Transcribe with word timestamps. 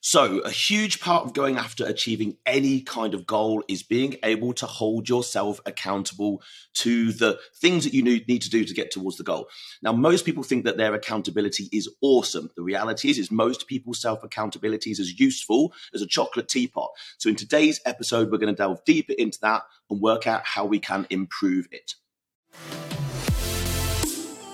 So, 0.00 0.38
a 0.38 0.50
huge 0.50 1.00
part 1.00 1.24
of 1.24 1.32
going 1.32 1.56
after 1.56 1.84
achieving 1.84 2.36
any 2.46 2.82
kind 2.82 3.14
of 3.14 3.26
goal 3.26 3.64
is 3.66 3.82
being 3.82 4.16
able 4.22 4.52
to 4.54 4.66
hold 4.66 5.08
yourself 5.08 5.60
accountable 5.66 6.40
to 6.74 7.10
the 7.12 7.40
things 7.56 7.82
that 7.82 7.92
you 7.92 8.04
need 8.04 8.42
to 8.42 8.50
do 8.50 8.64
to 8.64 8.74
get 8.74 8.92
towards 8.92 9.16
the 9.16 9.24
goal. 9.24 9.48
Now, 9.82 9.92
most 9.92 10.24
people 10.24 10.44
think 10.44 10.64
that 10.64 10.76
their 10.76 10.94
accountability 10.94 11.68
is 11.72 11.88
awesome. 12.00 12.48
The 12.54 12.62
reality 12.62 13.10
is, 13.10 13.18
is 13.18 13.32
most 13.32 13.66
people's 13.66 14.00
self 14.00 14.22
accountability 14.22 14.92
is 14.92 15.00
as 15.00 15.18
useful 15.18 15.72
as 15.92 16.00
a 16.00 16.06
chocolate 16.06 16.48
teapot. 16.48 16.90
So, 17.18 17.28
in 17.28 17.34
today's 17.34 17.80
episode, 17.84 18.30
we're 18.30 18.38
going 18.38 18.54
to 18.54 18.56
delve 18.56 18.84
deeper 18.84 19.14
into 19.18 19.40
that 19.42 19.62
and 19.90 20.00
work 20.00 20.28
out 20.28 20.42
how 20.44 20.64
we 20.64 20.78
can 20.78 21.08
improve 21.10 21.66
it. 21.72 21.96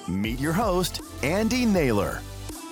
Meet 0.09 0.41
your 0.41 0.55
host, 0.55 1.03
Andy 1.23 1.67
Naylor. 1.67 2.23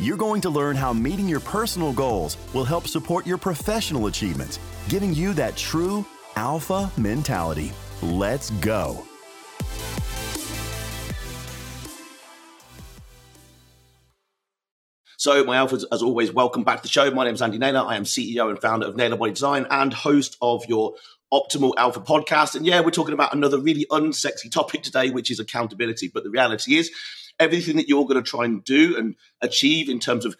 You're 0.00 0.16
going 0.16 0.40
to 0.40 0.48
learn 0.48 0.76
how 0.76 0.94
meeting 0.94 1.28
your 1.28 1.40
personal 1.40 1.92
goals 1.92 2.38
will 2.54 2.64
help 2.64 2.88
support 2.88 3.26
your 3.26 3.36
professional 3.36 4.06
achievements, 4.06 4.58
giving 4.88 5.12
you 5.12 5.34
that 5.34 5.58
true 5.58 6.06
alpha 6.36 6.90
mentality. 6.96 7.70
Let's 8.00 8.48
go. 8.48 9.04
So, 15.18 15.44
my 15.44 15.58
alphas, 15.58 15.84
as 15.92 16.02
always, 16.02 16.32
welcome 16.32 16.64
back 16.64 16.78
to 16.78 16.82
the 16.84 16.88
show. 16.88 17.10
My 17.10 17.24
name 17.24 17.34
is 17.34 17.42
Andy 17.42 17.58
Naylor. 17.58 17.80
I 17.80 17.96
am 17.96 18.04
CEO 18.04 18.48
and 18.48 18.58
founder 18.58 18.86
of 18.86 18.96
Naylor 18.96 19.18
Body 19.18 19.32
Design 19.32 19.66
and 19.70 19.92
host 19.92 20.38
of 20.40 20.64
your 20.66 20.94
Optimal 21.30 21.74
Alpha 21.76 22.00
podcast. 22.00 22.54
And 22.54 22.64
yeah, 22.64 22.80
we're 22.80 22.90
talking 22.90 23.12
about 23.12 23.34
another 23.34 23.58
really 23.58 23.84
unsexy 23.90 24.50
topic 24.50 24.82
today, 24.82 25.10
which 25.10 25.30
is 25.30 25.40
accountability. 25.40 26.08
But 26.08 26.24
the 26.24 26.30
reality 26.30 26.76
is, 26.76 26.90
everything 27.40 27.76
that 27.76 27.88
you're 27.88 28.04
going 28.04 28.22
to 28.22 28.30
try 28.30 28.44
and 28.44 28.62
do 28.62 28.96
and 28.96 29.16
achieve 29.40 29.88
in 29.88 29.98
terms 29.98 30.24
of 30.24 30.36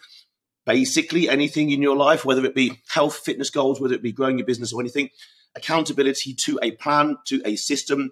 basically 0.65 1.27
anything 1.27 1.71
in 1.71 1.81
your 1.81 1.97
life, 1.97 2.23
whether 2.23 2.45
it 2.45 2.55
be 2.55 2.79
health, 2.87 3.17
fitness 3.17 3.49
goals, 3.49 3.81
whether 3.81 3.95
it 3.95 4.03
be 4.03 4.11
growing 4.11 4.37
your 4.37 4.47
business 4.47 4.71
or 4.71 4.79
anything, 4.79 5.09
accountability 5.55 6.33
to 6.33 6.59
a 6.61 6.71
plan, 6.71 7.17
to 7.25 7.41
a 7.43 7.55
system, 7.55 8.11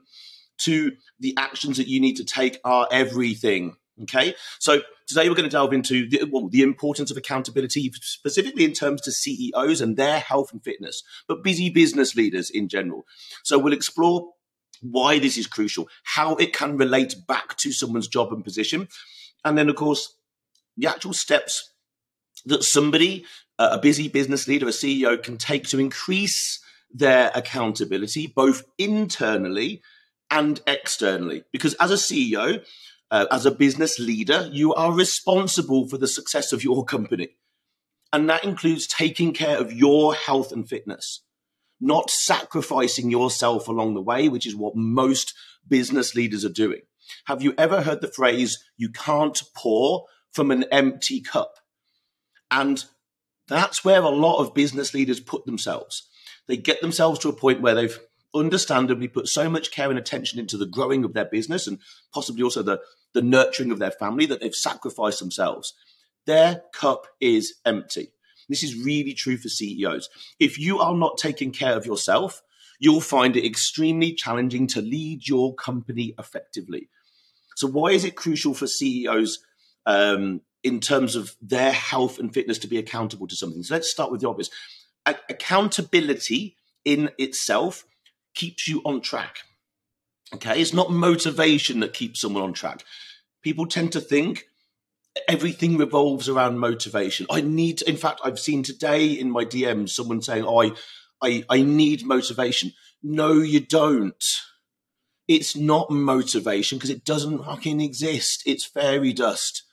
to 0.57 0.91
the 1.19 1.33
actions 1.37 1.77
that 1.77 1.87
you 1.87 2.01
need 2.01 2.15
to 2.17 2.25
take 2.25 2.59
are 2.65 2.87
everything. 2.91 3.75
Okay. 4.03 4.33
So 4.59 4.81
today 5.07 5.27
we're 5.27 5.35
going 5.35 5.49
to 5.49 5.55
delve 5.55 5.73
into 5.73 6.09
the, 6.09 6.23
well, 6.31 6.47
the 6.47 6.61
importance 6.61 7.11
of 7.11 7.17
accountability, 7.17 7.91
specifically 8.01 8.63
in 8.63 8.73
terms 8.73 9.01
to 9.01 9.11
CEOs 9.11 9.81
and 9.81 9.97
their 9.97 10.19
health 10.19 10.51
and 10.53 10.63
fitness, 10.63 11.03
but 11.27 11.43
busy 11.43 11.69
business 11.69 12.15
leaders 12.15 12.49
in 12.49 12.69
general. 12.69 13.05
So 13.43 13.59
we'll 13.59 13.73
explore 13.73 14.31
why 14.81 15.19
this 15.19 15.37
is 15.37 15.47
crucial, 15.47 15.87
how 16.03 16.35
it 16.35 16.53
can 16.53 16.77
relate 16.77 17.15
back 17.27 17.57
to 17.57 17.71
someone's 17.71 18.07
job 18.07 18.31
and 18.31 18.43
position. 18.43 18.87
And 19.43 19.57
then, 19.57 19.69
of 19.69 19.75
course, 19.75 20.15
the 20.77 20.87
actual 20.87 21.13
steps 21.13 21.71
that 22.45 22.63
somebody, 22.63 23.25
uh, 23.57 23.69
a 23.73 23.79
busy 23.79 24.07
business 24.07 24.47
leader, 24.47 24.67
a 24.67 24.71
CEO, 24.71 25.21
can 25.21 25.37
take 25.37 25.67
to 25.67 25.79
increase 25.79 26.59
their 26.91 27.31
accountability, 27.35 28.27
both 28.27 28.63
internally 28.77 29.81
and 30.31 30.61
externally. 30.65 31.43
Because 31.51 31.73
as 31.75 31.91
a 31.91 31.95
CEO, 31.95 32.63
uh, 33.11 33.25
as 33.31 33.45
a 33.45 33.51
business 33.51 33.99
leader, 33.99 34.49
you 34.51 34.73
are 34.73 34.93
responsible 34.93 35.87
for 35.87 35.97
the 35.97 36.07
success 36.07 36.53
of 36.53 36.63
your 36.63 36.85
company. 36.85 37.29
And 38.11 38.29
that 38.29 38.43
includes 38.43 38.87
taking 38.87 39.33
care 39.33 39.57
of 39.57 39.71
your 39.71 40.15
health 40.15 40.51
and 40.51 40.67
fitness 40.67 41.21
not 41.79 42.09
sacrificing 42.09 43.09
yourself 43.09 43.67
along 43.67 43.93
the 43.93 44.01
way, 44.01 44.27
which 44.27 44.45
is 44.45 44.55
what 44.55 44.75
most 44.75 45.33
business 45.67 46.15
leaders 46.15 46.43
are 46.43 46.49
doing. 46.49 46.81
Have 47.25 47.41
you 47.41 47.53
ever 47.57 47.81
heard 47.81 48.01
the 48.01 48.11
phrase, 48.11 48.63
you 48.77 48.89
can't 48.89 49.41
pour 49.55 50.05
from 50.31 50.51
an 50.51 50.65
empty 50.71 51.21
cup? 51.21 51.55
And 52.51 52.83
that's 53.47 53.83
where 53.83 54.01
a 54.01 54.09
lot 54.09 54.39
of 54.39 54.53
business 54.53 54.93
leaders 54.93 55.19
put 55.19 55.45
themselves. 55.45 56.07
They 56.47 56.57
get 56.57 56.81
themselves 56.81 57.19
to 57.19 57.29
a 57.29 57.33
point 57.33 57.61
where 57.61 57.75
they've 57.75 57.99
understandably 58.33 59.07
put 59.07 59.27
so 59.27 59.49
much 59.49 59.71
care 59.71 59.89
and 59.89 59.97
attention 59.97 60.39
into 60.39 60.57
the 60.57 60.65
growing 60.65 61.03
of 61.03 61.13
their 61.13 61.25
business 61.25 61.67
and 61.67 61.79
possibly 62.13 62.43
also 62.43 62.61
the, 62.61 62.79
the 63.13 63.21
nurturing 63.21 63.71
of 63.71 63.79
their 63.79 63.91
family 63.91 64.25
that 64.27 64.39
they've 64.39 64.53
sacrificed 64.53 65.19
themselves. 65.19 65.73
Their 66.25 66.63
cup 66.73 67.07
is 67.19 67.55
empty. 67.65 68.11
This 68.49 68.63
is 68.63 68.75
really 68.75 69.13
true 69.13 69.37
for 69.37 69.47
CEOs. 69.47 70.09
If 70.39 70.59
you 70.59 70.79
are 70.79 70.95
not 70.95 71.17
taking 71.17 71.51
care 71.51 71.77
of 71.77 71.85
yourself, 71.85 72.41
you'll 72.79 73.01
find 73.01 73.37
it 73.37 73.45
extremely 73.45 74.13
challenging 74.13 74.67
to 74.67 74.81
lead 74.81 75.27
your 75.27 75.53
company 75.53 76.13
effectively. 76.17 76.89
So, 77.55 77.67
why 77.67 77.91
is 77.91 78.03
it 78.03 78.15
crucial 78.15 78.53
for 78.53 78.67
CEOs 78.67 79.39
um, 79.85 80.41
in 80.63 80.79
terms 80.79 81.15
of 81.15 81.35
their 81.41 81.71
health 81.71 82.17
and 82.17 82.33
fitness 82.33 82.57
to 82.59 82.67
be 82.67 82.77
accountable 82.77 83.27
to 83.27 83.35
something? 83.35 83.63
So, 83.63 83.75
let's 83.75 83.91
start 83.91 84.11
with 84.11 84.21
the 84.21 84.29
obvious. 84.29 84.49
A- 85.05 85.15
accountability 85.29 86.55
in 86.85 87.11
itself 87.17 87.85
keeps 88.33 88.67
you 88.67 88.81
on 88.85 89.01
track. 89.01 89.39
Okay, 90.33 90.61
it's 90.61 90.73
not 90.73 90.91
motivation 90.91 91.79
that 91.79 91.93
keeps 91.93 92.21
someone 92.21 92.43
on 92.43 92.53
track. 92.53 92.83
People 93.41 93.65
tend 93.65 93.91
to 93.93 94.01
think 94.01 94.45
everything 95.27 95.77
revolves 95.77 96.29
around 96.29 96.59
motivation. 96.59 97.25
I 97.29 97.41
need, 97.41 97.81
in 97.83 97.97
fact, 97.97 98.21
I've 98.23 98.39
seen 98.39 98.63
today 98.63 99.07
in 99.07 99.31
my 99.31 99.45
DMs 99.45 99.89
someone 99.89 100.21
saying, 100.21 100.45
"Oh, 100.45 100.61
I, 100.61 100.71
I, 101.21 101.43
I 101.49 101.61
need 101.61 102.05
motivation." 102.05 102.73
No, 103.01 103.33
you 103.33 103.59
don't. 103.59 104.23
It's 105.27 105.55
not 105.55 105.91
motivation 105.91 106.77
because 106.77 106.89
it 106.89 107.05
doesn't 107.05 107.43
fucking 107.43 107.81
exist. 107.81 108.43
It's 108.45 108.65
fairy 108.65 109.13
dust. 109.13 109.63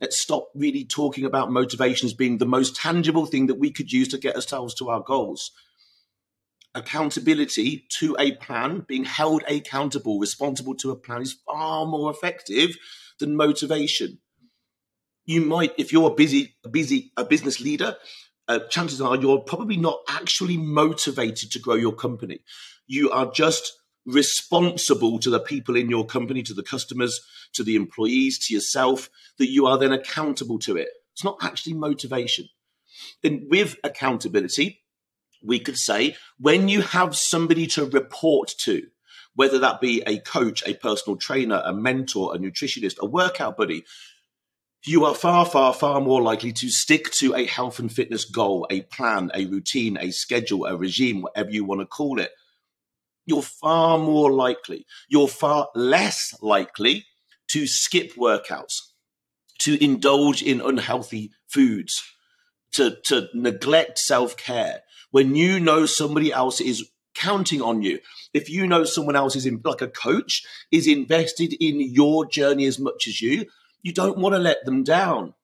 Let's 0.00 0.18
stop 0.18 0.48
really 0.54 0.84
talking 0.84 1.24
about 1.24 1.52
motivation 1.52 2.06
as 2.06 2.14
being 2.14 2.38
the 2.38 2.46
most 2.46 2.74
tangible 2.74 3.26
thing 3.26 3.46
that 3.46 3.58
we 3.58 3.70
could 3.70 3.92
use 3.92 4.08
to 4.08 4.18
get 4.18 4.34
ourselves 4.34 4.74
to 4.76 4.88
our 4.88 5.00
goals. 5.00 5.52
Accountability 6.74 7.86
to 7.98 8.16
a 8.18 8.32
plan, 8.36 8.84
being 8.86 9.04
held 9.04 9.42
accountable, 9.48 10.18
responsible 10.18 10.74
to 10.76 10.90
a 10.90 10.96
plan, 10.96 11.22
is 11.22 11.36
far 11.46 11.86
more 11.86 12.10
effective 12.10 12.76
than 13.18 13.36
motivation 13.36 14.18
you 15.30 15.40
might, 15.40 15.72
if 15.78 15.92
you're 15.92 16.10
a 16.10 16.14
busy, 16.14 16.56
busy, 16.68 17.12
a 17.16 17.24
business 17.24 17.60
leader, 17.60 17.96
uh, 18.48 18.58
chances 18.68 19.00
are 19.00 19.16
you're 19.16 19.38
probably 19.38 19.76
not 19.76 20.00
actually 20.08 20.56
motivated 20.56 21.52
to 21.52 21.60
grow 21.60 21.76
your 21.76 21.94
company. 21.94 22.40
You 22.88 23.10
are 23.10 23.30
just 23.30 23.72
responsible 24.04 25.20
to 25.20 25.30
the 25.30 25.38
people 25.38 25.76
in 25.76 25.88
your 25.88 26.04
company, 26.04 26.42
to 26.42 26.54
the 26.54 26.64
customers, 26.64 27.20
to 27.52 27.62
the 27.62 27.76
employees, 27.76 28.44
to 28.46 28.54
yourself, 28.54 29.08
that 29.38 29.50
you 29.50 29.66
are 29.66 29.78
then 29.78 29.92
accountable 29.92 30.58
to 30.58 30.76
it. 30.76 30.88
It's 31.12 31.22
not 31.22 31.38
actually 31.42 31.74
motivation. 31.74 32.48
And 33.22 33.44
with 33.48 33.76
accountability, 33.84 34.82
we 35.44 35.60
could 35.60 35.76
say 35.76 36.16
when 36.40 36.68
you 36.68 36.82
have 36.82 37.14
somebody 37.16 37.68
to 37.68 37.84
report 37.84 38.52
to, 38.64 38.88
whether 39.36 39.60
that 39.60 39.80
be 39.80 40.02
a 40.08 40.18
coach, 40.18 40.64
a 40.66 40.74
personal 40.74 41.16
trainer, 41.16 41.62
a 41.64 41.72
mentor, 41.72 42.34
a 42.34 42.38
nutritionist, 42.38 42.98
a 42.98 43.06
workout 43.06 43.56
buddy, 43.56 43.84
you 44.86 45.04
are 45.04 45.14
far, 45.14 45.44
far, 45.44 45.74
far 45.74 46.00
more 46.00 46.22
likely 46.22 46.52
to 46.52 46.70
stick 46.70 47.10
to 47.12 47.34
a 47.34 47.44
health 47.44 47.78
and 47.78 47.92
fitness 47.92 48.24
goal, 48.24 48.66
a 48.70 48.82
plan, 48.82 49.30
a 49.34 49.44
routine, 49.46 49.98
a 50.00 50.10
schedule, 50.10 50.64
a 50.64 50.76
regime, 50.76 51.22
whatever 51.22 51.50
you 51.50 51.64
want 51.64 51.80
to 51.82 51.86
call 51.86 52.18
it. 52.18 52.30
You're 53.26 53.42
far 53.42 53.98
more 53.98 54.32
likely, 54.32 54.86
you're 55.08 55.28
far 55.28 55.68
less 55.74 56.34
likely 56.40 57.04
to 57.48 57.66
skip 57.66 58.14
workouts, 58.14 58.80
to 59.58 59.82
indulge 59.84 60.42
in 60.42 60.60
unhealthy 60.62 61.30
foods, 61.46 62.02
to, 62.72 62.96
to 63.04 63.28
neglect 63.34 63.98
self 63.98 64.36
care. 64.36 64.80
When 65.10 65.34
you 65.34 65.60
know 65.60 65.84
somebody 65.86 66.32
else 66.32 66.60
is 66.60 66.88
counting 67.14 67.60
on 67.60 67.82
you, 67.82 67.98
if 68.32 68.48
you 68.48 68.66
know 68.66 68.84
someone 68.84 69.16
else 69.16 69.36
is 69.36 69.44
in, 69.44 69.60
like 69.62 69.82
a 69.82 69.88
coach, 69.88 70.42
is 70.72 70.86
invested 70.86 71.52
in 71.60 71.80
your 71.80 72.24
journey 72.24 72.64
as 72.64 72.78
much 72.78 73.06
as 73.06 73.20
you, 73.20 73.46
you 73.82 73.92
don't 73.92 74.18
want 74.18 74.34
to 74.34 74.38
let 74.38 74.64
them 74.64 74.84
down. 74.84 75.34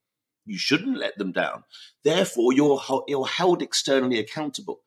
You 0.44 0.58
shouldn't 0.58 0.98
let 0.98 1.18
them 1.18 1.32
down. 1.32 1.64
Therefore, 2.04 2.52
you're, 2.52 2.80
you're 3.08 3.26
held 3.26 3.62
externally 3.62 4.18
accountable. 4.18 4.80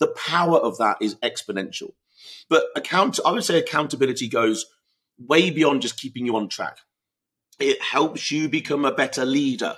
The 0.00 0.08
power 0.08 0.58
of 0.58 0.78
that 0.78 0.96
is 1.00 1.14
exponential. 1.16 1.92
But 2.48 2.64
account, 2.74 3.20
I 3.24 3.30
would 3.32 3.44
say 3.44 3.58
accountability 3.58 4.28
goes 4.28 4.66
way 5.18 5.50
beyond 5.50 5.82
just 5.82 6.00
keeping 6.00 6.26
you 6.26 6.36
on 6.36 6.48
track. 6.48 6.78
It 7.60 7.80
helps 7.80 8.32
you 8.32 8.48
become 8.48 8.84
a 8.84 8.92
better 8.92 9.24
leader. 9.24 9.76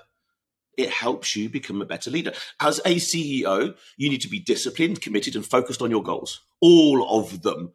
it 0.77 0.91
helps 0.91 1.35
you 1.35 1.49
become 1.49 1.81
a 1.81 1.87
better 1.87 2.11
leader. 2.11 2.33
As 2.61 2.79
a 2.85 2.97
CEO, 2.97 3.75
you 3.97 4.11
need 4.11 4.21
to 4.21 4.29
be 4.29 4.39
disciplined, 4.39 5.01
committed, 5.01 5.35
and 5.35 5.45
focused 5.45 5.83
on 5.83 5.91
your 5.91 6.03
goals, 6.03 6.43
all 6.61 7.19
of 7.19 7.43
them. 7.43 7.73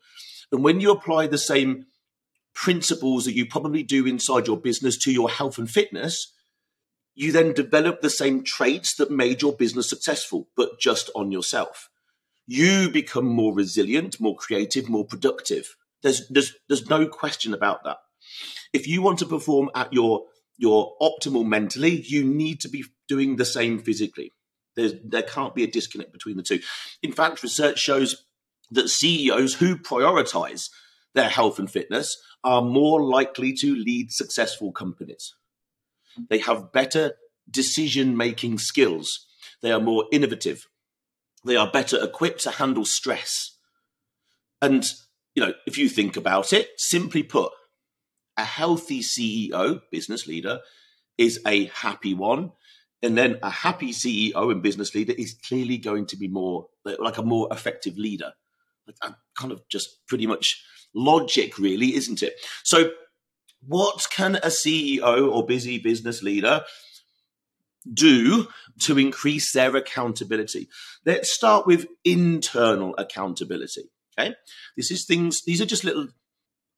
And 0.51 0.63
when 0.63 0.79
you 0.79 0.91
apply 0.91 1.27
the 1.27 1.37
same 1.37 1.87
principles 2.53 3.25
that 3.25 3.35
you 3.35 3.45
probably 3.45 3.83
do 3.83 4.05
inside 4.05 4.47
your 4.47 4.57
business 4.57 4.97
to 4.97 5.11
your 5.11 5.29
health 5.29 5.57
and 5.57 5.69
fitness, 5.69 6.33
you 7.15 7.31
then 7.31 7.53
develop 7.53 8.01
the 8.01 8.09
same 8.09 8.43
traits 8.43 8.95
that 8.95 9.11
made 9.11 9.41
your 9.41 9.53
business 9.53 9.89
successful, 9.89 10.47
but 10.55 10.79
just 10.79 11.09
on 11.15 11.31
yourself. 11.31 11.89
You 12.47 12.89
become 12.89 13.25
more 13.25 13.53
resilient, 13.53 14.19
more 14.19 14.35
creative, 14.35 14.89
more 14.89 15.05
productive. 15.05 15.75
There's, 16.01 16.27
there's, 16.29 16.55
there's 16.67 16.89
no 16.89 17.07
question 17.07 17.53
about 17.53 17.83
that. 17.83 17.97
If 18.73 18.87
you 18.87 19.01
want 19.01 19.19
to 19.19 19.25
perform 19.25 19.69
at 19.75 19.93
your, 19.93 20.25
your 20.57 20.95
optimal 21.01 21.45
mentally, 21.45 22.01
you 22.01 22.23
need 22.23 22.59
to 22.61 22.69
be 22.69 22.85
doing 23.07 23.35
the 23.35 23.45
same 23.45 23.79
physically. 23.79 24.33
There's, 24.75 24.93
there 25.03 25.23
can't 25.23 25.53
be 25.53 25.63
a 25.63 25.67
disconnect 25.67 26.13
between 26.13 26.37
the 26.37 26.43
two. 26.43 26.61
In 27.03 27.11
fact, 27.11 27.43
research 27.43 27.77
shows 27.77 28.23
that 28.71 28.89
CEOs 28.89 29.55
who 29.55 29.75
prioritize 29.75 30.69
their 31.13 31.29
health 31.29 31.59
and 31.59 31.69
fitness 31.69 32.17
are 32.43 32.61
more 32.61 33.01
likely 33.01 33.53
to 33.53 33.75
lead 33.75 34.11
successful 34.11 34.71
companies. 34.71 35.33
They 36.29 36.39
have 36.39 36.71
better 36.71 37.13
decision 37.49 38.17
making 38.17 38.59
skills. 38.59 39.27
They 39.61 39.71
are 39.71 39.79
more 39.79 40.05
innovative. 40.11 40.67
They 41.45 41.55
are 41.55 41.71
better 41.71 42.01
equipped 42.01 42.41
to 42.43 42.51
handle 42.51 42.85
stress. 42.85 43.57
And, 44.61 44.89
you 45.35 45.43
know, 45.43 45.53
if 45.65 45.77
you 45.77 45.89
think 45.89 46.17
about 46.17 46.53
it, 46.53 46.69
simply 46.77 47.23
put, 47.23 47.51
a 48.37 48.43
healthy 48.43 49.01
CEO, 49.01 49.81
business 49.91 50.27
leader, 50.27 50.59
is 51.17 51.39
a 51.45 51.65
happy 51.65 52.13
one. 52.13 52.51
And 53.03 53.17
then 53.17 53.39
a 53.41 53.49
happy 53.49 53.91
CEO 53.91 54.51
and 54.51 54.61
business 54.61 54.93
leader 54.93 55.13
is 55.17 55.35
clearly 55.47 55.77
going 55.77 56.05
to 56.07 56.17
be 56.17 56.27
more 56.27 56.67
like 56.85 57.17
a 57.17 57.23
more 57.23 57.47
effective 57.51 57.97
leader. 57.97 58.33
Like, 58.85 59.13
kind 59.35 59.51
of 59.51 59.67
just 59.69 60.05
pretty 60.07 60.27
much 60.27 60.63
logic, 60.93 61.57
really, 61.57 61.95
isn't 61.95 62.23
it? 62.23 62.33
So, 62.63 62.91
what 63.65 64.07
can 64.09 64.35
a 64.37 64.47
CEO 64.47 65.31
or 65.31 65.45
busy 65.45 65.77
business 65.77 66.23
leader 66.23 66.63
do 67.91 68.47
to 68.79 68.97
increase 68.97 69.51
their 69.51 69.75
accountability? 69.75 70.67
Let's 71.05 71.31
start 71.31 71.67
with 71.67 71.85
internal 72.03 72.95
accountability. 72.97 73.91
Okay. 74.19 74.35
This 74.75 74.91
is 74.91 75.05
things, 75.05 75.43
these 75.43 75.61
are 75.61 75.65
just 75.65 75.83
little 75.83 76.07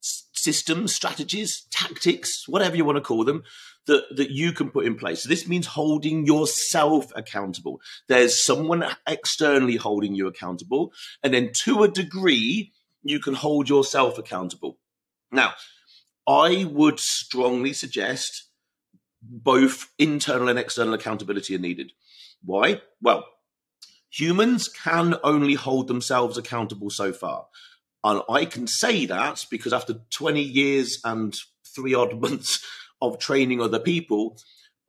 systems, 0.00 0.94
strategies, 0.94 1.66
tactics, 1.70 2.46
whatever 2.46 2.76
you 2.76 2.84
want 2.84 2.96
to 2.96 3.02
call 3.02 3.24
them, 3.24 3.42
that, 3.86 4.04
that 4.16 4.30
you 4.30 4.52
can 4.52 4.70
put 4.70 4.86
in 4.86 4.94
place. 4.94 5.22
So 5.22 5.28
this 5.28 5.48
means 5.48 5.66
holding 5.66 6.26
yourself 6.26 7.10
accountable. 7.16 7.80
There's 8.08 8.42
someone 8.42 8.84
externally 9.06 9.76
holding 9.76 10.14
you 10.14 10.26
accountable. 10.26 10.92
And 11.22 11.32
then 11.32 11.50
to 11.64 11.82
a 11.82 11.88
degree, 11.88 12.72
you 13.04 13.20
can 13.20 13.34
hold 13.34 13.68
yourself 13.68 14.18
accountable. 14.18 14.78
Now, 15.30 15.52
I 16.26 16.64
would 16.64 16.98
strongly 16.98 17.72
suggest 17.72 18.48
both 19.22 19.90
internal 19.98 20.48
and 20.48 20.58
external 20.58 20.94
accountability 20.94 21.54
are 21.54 21.60
needed. 21.60 21.92
Why? 22.42 22.82
Well, 23.00 23.24
humans 24.10 24.68
can 24.68 25.16
only 25.22 25.54
hold 25.54 25.88
themselves 25.88 26.38
accountable 26.38 26.90
so 26.90 27.12
far. 27.12 27.46
And 28.02 28.22
I 28.28 28.44
can 28.44 28.66
say 28.66 29.06
that 29.06 29.44
because 29.50 29.72
after 29.72 29.94
20 30.10 30.42
years 30.42 31.00
and 31.04 31.34
three 31.74 31.94
odd 31.94 32.20
months 32.20 32.64
of 33.00 33.18
training 33.18 33.60
other 33.60 33.78
people, 33.78 34.38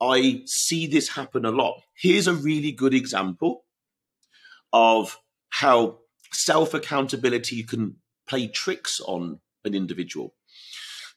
I 0.00 0.42
see 0.46 0.86
this 0.86 1.08
happen 1.10 1.44
a 1.44 1.50
lot. 1.50 1.80
Here's 1.94 2.26
a 2.26 2.34
really 2.34 2.72
good 2.72 2.94
example 2.94 3.64
of 4.72 5.18
how 5.48 5.98
self 6.32 6.74
accountability 6.74 7.62
can 7.62 7.96
play 8.26 8.48
tricks 8.48 9.00
on 9.00 9.40
an 9.64 9.74
individual. 9.74 10.34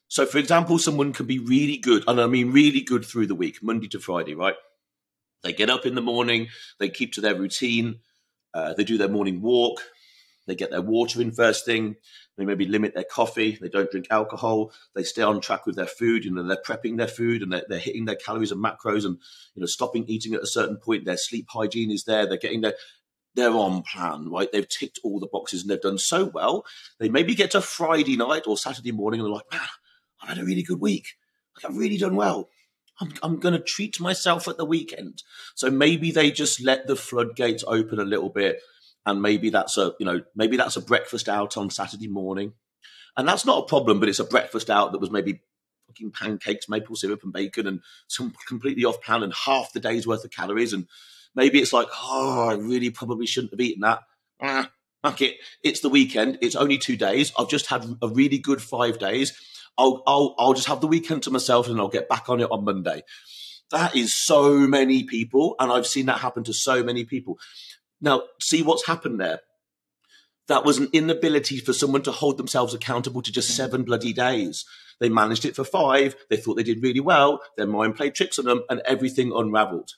So, 0.07 0.25
for 0.25 0.39
example, 0.39 0.79
someone 0.79 1.13
can 1.13 1.27
be 1.27 1.39
really 1.39 1.77
good, 1.77 2.03
and 2.07 2.19
I 2.19 2.27
mean 2.27 2.51
really 2.51 2.81
good 2.81 3.05
through 3.05 3.27
the 3.27 3.35
week, 3.35 3.61
Monday 3.61 3.87
to 3.89 3.99
Friday, 3.99 4.33
right? 4.33 4.55
They 5.43 5.53
get 5.53 5.69
up 5.69 5.85
in 5.85 5.95
the 5.95 6.01
morning, 6.01 6.47
they 6.79 6.89
keep 6.89 7.13
to 7.13 7.21
their 7.21 7.35
routine, 7.35 7.99
uh, 8.53 8.73
they 8.73 8.83
do 8.83 8.97
their 8.97 9.07
morning 9.07 9.41
walk, 9.41 9.81
they 10.47 10.55
get 10.55 10.71
their 10.71 10.81
water 10.81 11.21
in 11.21 11.31
first 11.31 11.63
thing, 11.63 11.95
they 12.37 12.43
maybe 12.43 12.65
limit 12.65 12.95
their 12.95 13.03
coffee, 13.03 13.57
they 13.61 13.69
don't 13.69 13.91
drink 13.91 14.07
alcohol, 14.09 14.73
they 14.95 15.03
stay 15.03 15.21
on 15.21 15.39
track 15.39 15.67
with 15.67 15.75
their 15.75 15.85
food, 15.85 16.25
you 16.25 16.31
know, 16.31 16.43
they're 16.43 16.57
prepping 16.65 16.97
their 16.97 17.07
food 17.07 17.43
and 17.43 17.53
they're, 17.53 17.65
they're 17.69 17.77
hitting 17.77 18.05
their 18.05 18.15
calories 18.15 18.51
and 18.51 18.63
macros 18.63 19.05
and, 19.05 19.19
you 19.53 19.61
know, 19.61 19.67
stopping 19.67 20.05
eating 20.07 20.33
at 20.33 20.41
a 20.41 20.47
certain 20.47 20.77
point, 20.77 21.05
their 21.05 21.17
sleep 21.17 21.45
hygiene 21.49 21.91
is 21.91 22.05
there, 22.05 22.25
they're 22.25 22.37
getting 22.37 22.61
their 22.61 22.73
they're 23.35 23.51
on 23.51 23.83
plan, 23.83 24.29
right? 24.29 24.51
They've 24.51 24.67
ticked 24.67 24.99
all 25.03 25.19
the 25.19 25.27
boxes 25.27 25.61
and 25.61 25.69
they've 25.69 25.81
done 25.81 25.97
so 25.97 26.25
well. 26.25 26.65
They 26.99 27.09
maybe 27.09 27.35
get 27.35 27.51
to 27.51 27.61
Friday 27.61 28.17
night 28.17 28.43
or 28.47 28.57
Saturday 28.57 28.91
morning 28.91 29.19
and 29.19 29.27
they're 29.27 29.33
like, 29.33 29.51
man, 29.51 29.61
I've 30.21 30.29
had 30.29 30.39
a 30.39 30.45
really 30.45 30.63
good 30.63 30.79
week. 30.79 31.15
Like, 31.55 31.71
I've 31.71 31.77
really 31.77 31.97
done 31.97 32.15
well. 32.15 32.49
I'm, 32.99 33.13
I'm 33.23 33.39
going 33.39 33.53
to 33.53 33.61
treat 33.61 33.99
myself 33.99 34.47
at 34.47 34.57
the 34.57 34.65
weekend. 34.65 35.23
So 35.55 35.69
maybe 35.69 36.11
they 36.11 36.31
just 36.31 36.61
let 36.61 36.87
the 36.87 36.95
floodgates 36.95 37.63
open 37.67 37.99
a 37.99 38.05
little 38.05 38.29
bit. 38.29 38.59
And 39.05 39.21
maybe 39.21 39.49
that's 39.49 39.77
a, 39.77 39.93
you 39.99 40.05
know, 40.05 40.21
maybe 40.35 40.57
that's 40.57 40.75
a 40.75 40.81
breakfast 40.81 41.29
out 41.29 41.55
on 41.55 41.69
Saturday 41.69 42.07
morning. 42.07 42.53
And 43.15 43.27
that's 43.27 43.45
not 43.45 43.63
a 43.63 43.67
problem, 43.67 43.99
but 43.99 44.09
it's 44.09 44.19
a 44.19 44.25
breakfast 44.25 44.69
out 44.69 44.91
that 44.91 45.01
was 45.01 45.11
maybe 45.11 45.41
fucking 45.87 46.11
pancakes, 46.11 46.69
maple 46.69 46.95
syrup 46.95 47.23
and 47.23 47.33
bacon 47.33 47.67
and 47.67 47.81
some 48.07 48.33
completely 48.47 48.85
off 48.85 49.01
plan 49.01 49.23
and 49.23 49.33
half 49.33 49.73
the 49.73 49.79
day's 49.79 50.05
worth 50.05 50.23
of 50.23 50.31
calories. 50.31 50.73
And 50.73 50.87
maybe 51.35 51.59
it's 51.59 51.73
like, 51.73 51.87
oh, 51.93 52.49
I 52.49 52.53
really 52.55 52.89
probably 52.89 53.25
shouldn't 53.25 53.53
have 53.53 53.61
eaten 53.61 53.81
that. 53.81 53.99
Ah, 54.41 54.71
fuck 55.03 55.21
it. 55.21 55.35
It's 55.63 55.81
the 55.81 55.89
weekend. 55.89 56.39
It's 56.41 56.55
only 56.55 56.77
two 56.77 56.97
days. 56.97 57.31
I've 57.37 57.49
just 57.49 57.67
had 57.67 57.85
a 58.01 58.07
really 58.07 58.37
good 58.37 58.61
five 58.61 58.99
days. 58.99 59.37
I'll, 59.77 60.03
I'll, 60.05 60.35
I'll 60.37 60.53
just 60.53 60.67
have 60.67 60.81
the 60.81 60.87
weekend 60.87 61.23
to 61.23 61.31
myself 61.31 61.67
and 61.67 61.79
I'll 61.79 61.87
get 61.87 62.09
back 62.09 62.29
on 62.29 62.41
it 62.41 62.51
on 62.51 62.65
Monday. 62.65 63.03
That 63.71 63.95
is 63.95 64.13
so 64.13 64.57
many 64.57 65.03
people. 65.03 65.55
And 65.59 65.71
I've 65.71 65.87
seen 65.87 66.07
that 66.07 66.19
happen 66.19 66.43
to 66.45 66.53
so 66.53 66.83
many 66.83 67.05
people. 67.05 67.37
Now, 68.01 68.23
see 68.41 68.61
what's 68.61 68.87
happened 68.87 69.19
there. 69.19 69.41
That 70.47 70.65
was 70.65 70.79
an 70.79 70.89
inability 70.93 71.59
for 71.59 71.73
someone 71.73 72.01
to 72.03 72.11
hold 72.11 72.37
themselves 72.37 72.73
accountable 72.73 73.21
to 73.21 73.31
just 73.31 73.55
seven 73.55 73.83
bloody 73.83 74.13
days. 74.13 74.65
They 74.99 75.07
managed 75.07 75.45
it 75.45 75.55
for 75.55 75.63
five. 75.63 76.15
They 76.29 76.37
thought 76.37 76.55
they 76.55 76.63
did 76.63 76.81
really 76.81 76.99
well. 76.99 77.41
Their 77.55 77.67
mind 77.67 77.95
played 77.95 78.15
tricks 78.15 78.39
on 78.39 78.45
them 78.45 78.63
and 78.69 78.81
everything 78.83 79.31
unraveled. 79.33 79.91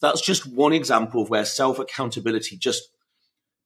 That's 0.00 0.20
just 0.20 0.46
one 0.46 0.72
example 0.72 1.22
of 1.22 1.30
where 1.30 1.44
self 1.44 1.78
accountability 1.78 2.56
just, 2.56 2.82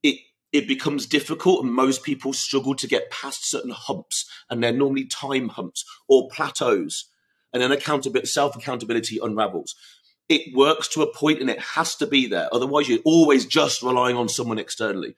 it, 0.03 0.19
it 0.53 0.69
becomes 0.69 1.07
difficult 1.07 1.65
and 1.65 1.73
most 1.73 2.03
people 2.03 2.33
struggle 2.33 2.75
to 2.77 2.87
get 2.87 3.11
past 3.11 3.49
certain 3.49 3.71
humps 3.71 4.29
and 4.51 4.63
they're 4.63 4.73
normally 4.73 5.07
time 5.07 5.49
humps 5.51 5.85
or 6.09 6.29
plateaus 6.29 7.09
and 7.53 7.63
then 7.63 7.73
accountability 7.73 8.27
self-accountability 8.27 9.19
unravels. 9.23 9.75
It 10.29 10.55
works 10.57 10.89
to 10.89 11.03
a 11.03 11.13
point 11.13 11.41
and 11.41 11.51
it 11.51 11.61
has 11.61 11.97
to 11.97 12.07
be 12.07 12.27
there 12.27 12.49
otherwise 12.53 12.89
you're 12.89 12.99
always 13.05 13.47
just 13.47 13.83
relying 13.83 14.17
on 14.17 14.29
someone 14.29 14.59
externally. 14.59 15.15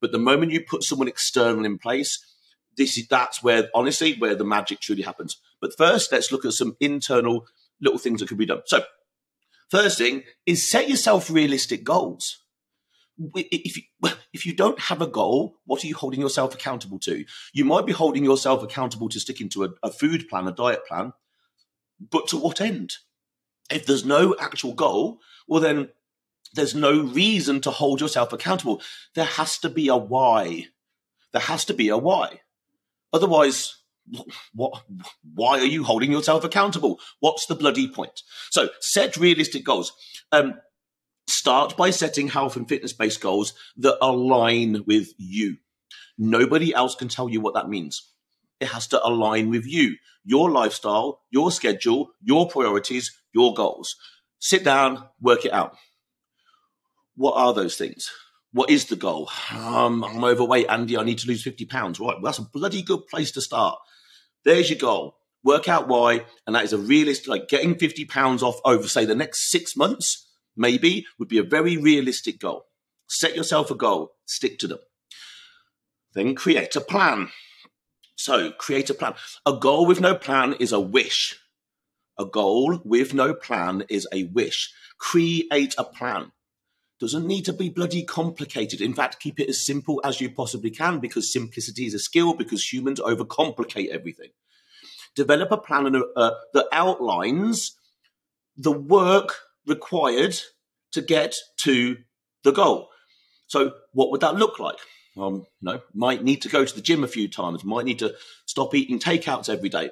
But 0.00 0.12
the 0.12 0.18
moment 0.18 0.52
you 0.52 0.62
put 0.62 0.82
someone 0.82 1.08
external 1.08 1.64
in 1.64 1.78
place 1.78 2.24
this 2.76 2.96
is 2.96 3.06
that's 3.08 3.42
where 3.42 3.68
honestly 3.74 4.16
where 4.18 4.34
the 4.34 4.44
magic 4.44 4.80
truly 4.80 5.02
happens. 5.02 5.36
But 5.60 5.76
first 5.76 6.12
let's 6.12 6.32
look 6.32 6.44
at 6.44 6.52
some 6.52 6.76
internal 6.80 7.46
little 7.80 7.98
things 7.98 8.20
that 8.20 8.28
could 8.28 8.38
be 8.38 8.46
done. 8.46 8.62
So 8.66 8.82
first 9.70 9.98
thing 9.98 10.24
is 10.46 10.68
set 10.68 10.88
yourself 10.88 11.30
realistic 11.30 11.84
goals 11.84 12.40
if 13.34 13.76
you, 13.76 13.82
if 14.32 14.46
you 14.46 14.54
don't 14.54 14.78
have 14.80 15.02
a 15.02 15.06
goal, 15.06 15.58
what 15.64 15.84
are 15.84 15.86
you 15.86 15.94
holding 15.94 16.20
yourself 16.20 16.54
accountable 16.54 16.98
to? 17.00 17.24
You 17.52 17.64
might 17.64 17.86
be 17.86 17.92
holding 17.92 18.24
yourself 18.24 18.62
accountable 18.62 19.08
to 19.10 19.20
sticking 19.20 19.48
to 19.50 19.64
a, 19.64 19.68
a 19.82 19.90
food 19.90 20.28
plan, 20.28 20.46
a 20.46 20.52
diet 20.52 20.86
plan, 20.86 21.12
but 22.10 22.28
to 22.28 22.36
what 22.36 22.60
end? 22.60 22.94
If 23.70 23.86
there's 23.86 24.04
no 24.04 24.34
actual 24.40 24.72
goal, 24.72 25.20
well, 25.46 25.60
then 25.60 25.90
there's 26.54 26.74
no 26.74 27.02
reason 27.02 27.60
to 27.62 27.70
hold 27.70 28.00
yourself 28.00 28.32
accountable. 28.32 28.82
There 29.14 29.24
has 29.24 29.58
to 29.58 29.68
be 29.68 29.88
a 29.88 29.96
why. 29.96 30.68
There 31.32 31.42
has 31.42 31.64
to 31.66 31.74
be 31.74 31.88
a 31.88 31.98
why. 31.98 32.40
Otherwise, 33.12 33.76
what, 34.54 34.82
why 35.34 35.58
are 35.58 35.64
you 35.64 35.84
holding 35.84 36.12
yourself 36.12 36.44
accountable? 36.44 37.00
What's 37.20 37.46
the 37.46 37.54
bloody 37.54 37.88
point? 37.88 38.22
So 38.50 38.68
set 38.80 39.16
realistic 39.16 39.64
goals. 39.64 39.92
Um, 40.32 40.54
Start 41.30 41.76
by 41.76 41.90
setting 41.90 42.26
health 42.26 42.56
and 42.56 42.68
fitness 42.68 42.92
based 42.92 43.20
goals 43.20 43.54
that 43.76 43.96
align 44.02 44.82
with 44.84 45.10
you. 45.16 45.58
Nobody 46.18 46.74
else 46.74 46.96
can 46.96 47.06
tell 47.06 47.28
you 47.28 47.40
what 47.40 47.54
that 47.54 47.68
means. 47.68 48.12
It 48.58 48.66
has 48.66 48.88
to 48.88 49.06
align 49.06 49.48
with 49.48 49.64
you, 49.64 49.94
your 50.24 50.50
lifestyle, 50.50 51.20
your 51.30 51.52
schedule, 51.52 52.10
your 52.20 52.48
priorities, 52.48 53.16
your 53.32 53.54
goals. 53.54 53.94
Sit 54.40 54.64
down, 54.64 55.04
work 55.20 55.44
it 55.44 55.52
out. 55.52 55.76
What 57.14 57.36
are 57.36 57.54
those 57.54 57.76
things? 57.76 58.10
What 58.52 58.68
is 58.68 58.86
the 58.86 58.96
goal? 58.96 59.30
Um, 59.54 60.02
I'm 60.02 60.24
overweight, 60.24 60.66
Andy. 60.68 60.98
I 60.98 61.04
need 61.04 61.18
to 61.18 61.28
lose 61.28 61.44
50 61.44 61.64
pounds. 61.66 62.00
Right. 62.00 62.16
Well, 62.16 62.24
that's 62.24 62.38
a 62.38 62.42
bloody 62.42 62.82
good 62.82 63.06
place 63.06 63.30
to 63.32 63.40
start. 63.40 63.78
There's 64.44 64.70
your 64.70 64.78
goal. 64.78 65.16
Work 65.42 65.68
out 65.68 65.88
why, 65.88 66.26
and 66.46 66.54
that 66.54 66.64
is 66.64 66.72
a 66.72 66.78
realistic, 66.78 67.28
like 67.28 67.48
getting 67.48 67.76
50 67.76 68.04
pounds 68.04 68.42
off 68.42 68.60
over, 68.64 68.86
say, 68.86 69.04
the 69.04 69.14
next 69.14 69.50
six 69.50 69.76
months, 69.76 70.28
maybe, 70.56 71.06
would 71.18 71.28
be 71.28 71.38
a 71.38 71.42
very 71.42 71.76
realistic 71.76 72.38
goal. 72.38 72.66
Set 73.08 73.34
yourself 73.34 73.70
a 73.70 73.74
goal, 73.74 74.12
stick 74.26 74.58
to 74.58 74.66
them. 74.66 74.80
Then 76.12 76.34
create 76.34 76.76
a 76.76 76.80
plan. 76.80 77.30
So, 78.16 78.52
create 78.52 78.90
a 78.90 78.94
plan. 78.94 79.14
A 79.46 79.54
goal 79.54 79.86
with 79.86 80.00
no 80.00 80.14
plan 80.14 80.54
is 80.60 80.72
a 80.72 80.80
wish. 80.80 81.38
A 82.18 82.26
goal 82.26 82.82
with 82.84 83.14
no 83.14 83.32
plan 83.32 83.84
is 83.88 84.06
a 84.12 84.24
wish. 84.24 84.70
Create 84.98 85.74
a 85.78 85.84
plan. 85.84 86.32
Doesn't 87.00 87.26
need 87.26 87.46
to 87.46 87.54
be 87.54 87.70
bloody 87.70 88.04
complicated. 88.04 88.82
In 88.82 88.92
fact, 88.92 89.20
keep 89.20 89.40
it 89.40 89.48
as 89.48 89.64
simple 89.64 90.02
as 90.04 90.20
you 90.20 90.30
possibly 90.30 90.70
can 90.70 90.98
because 90.98 91.32
simplicity 91.32 91.86
is 91.86 91.94
a 91.94 91.98
skill 91.98 92.34
because 92.34 92.72
humans 92.72 93.00
overcomplicate 93.00 93.88
everything. 93.88 94.30
Develop 95.16 95.50
a 95.50 95.56
plan 95.56 95.86
uh, 96.14 96.30
that 96.52 96.66
outlines 96.72 97.74
the 98.56 98.70
work 98.70 99.36
required 99.66 100.38
to 100.92 101.00
get 101.00 101.36
to 101.60 101.96
the 102.44 102.52
goal. 102.52 102.88
So, 103.46 103.72
what 103.92 104.10
would 104.10 104.20
that 104.20 104.36
look 104.36 104.58
like? 104.58 104.78
Um, 105.16 105.46
you 105.60 105.72
know, 105.72 105.80
might 105.94 106.22
need 106.22 106.42
to 106.42 106.48
go 106.48 106.64
to 106.64 106.74
the 106.74 106.80
gym 106.82 107.02
a 107.02 107.08
few 107.08 107.28
times, 107.28 107.64
might 107.64 107.84
need 107.84 107.98
to 108.00 108.14
stop 108.46 108.74
eating 108.74 108.98
takeouts 108.98 109.48
every 109.48 109.68
day, 109.68 109.90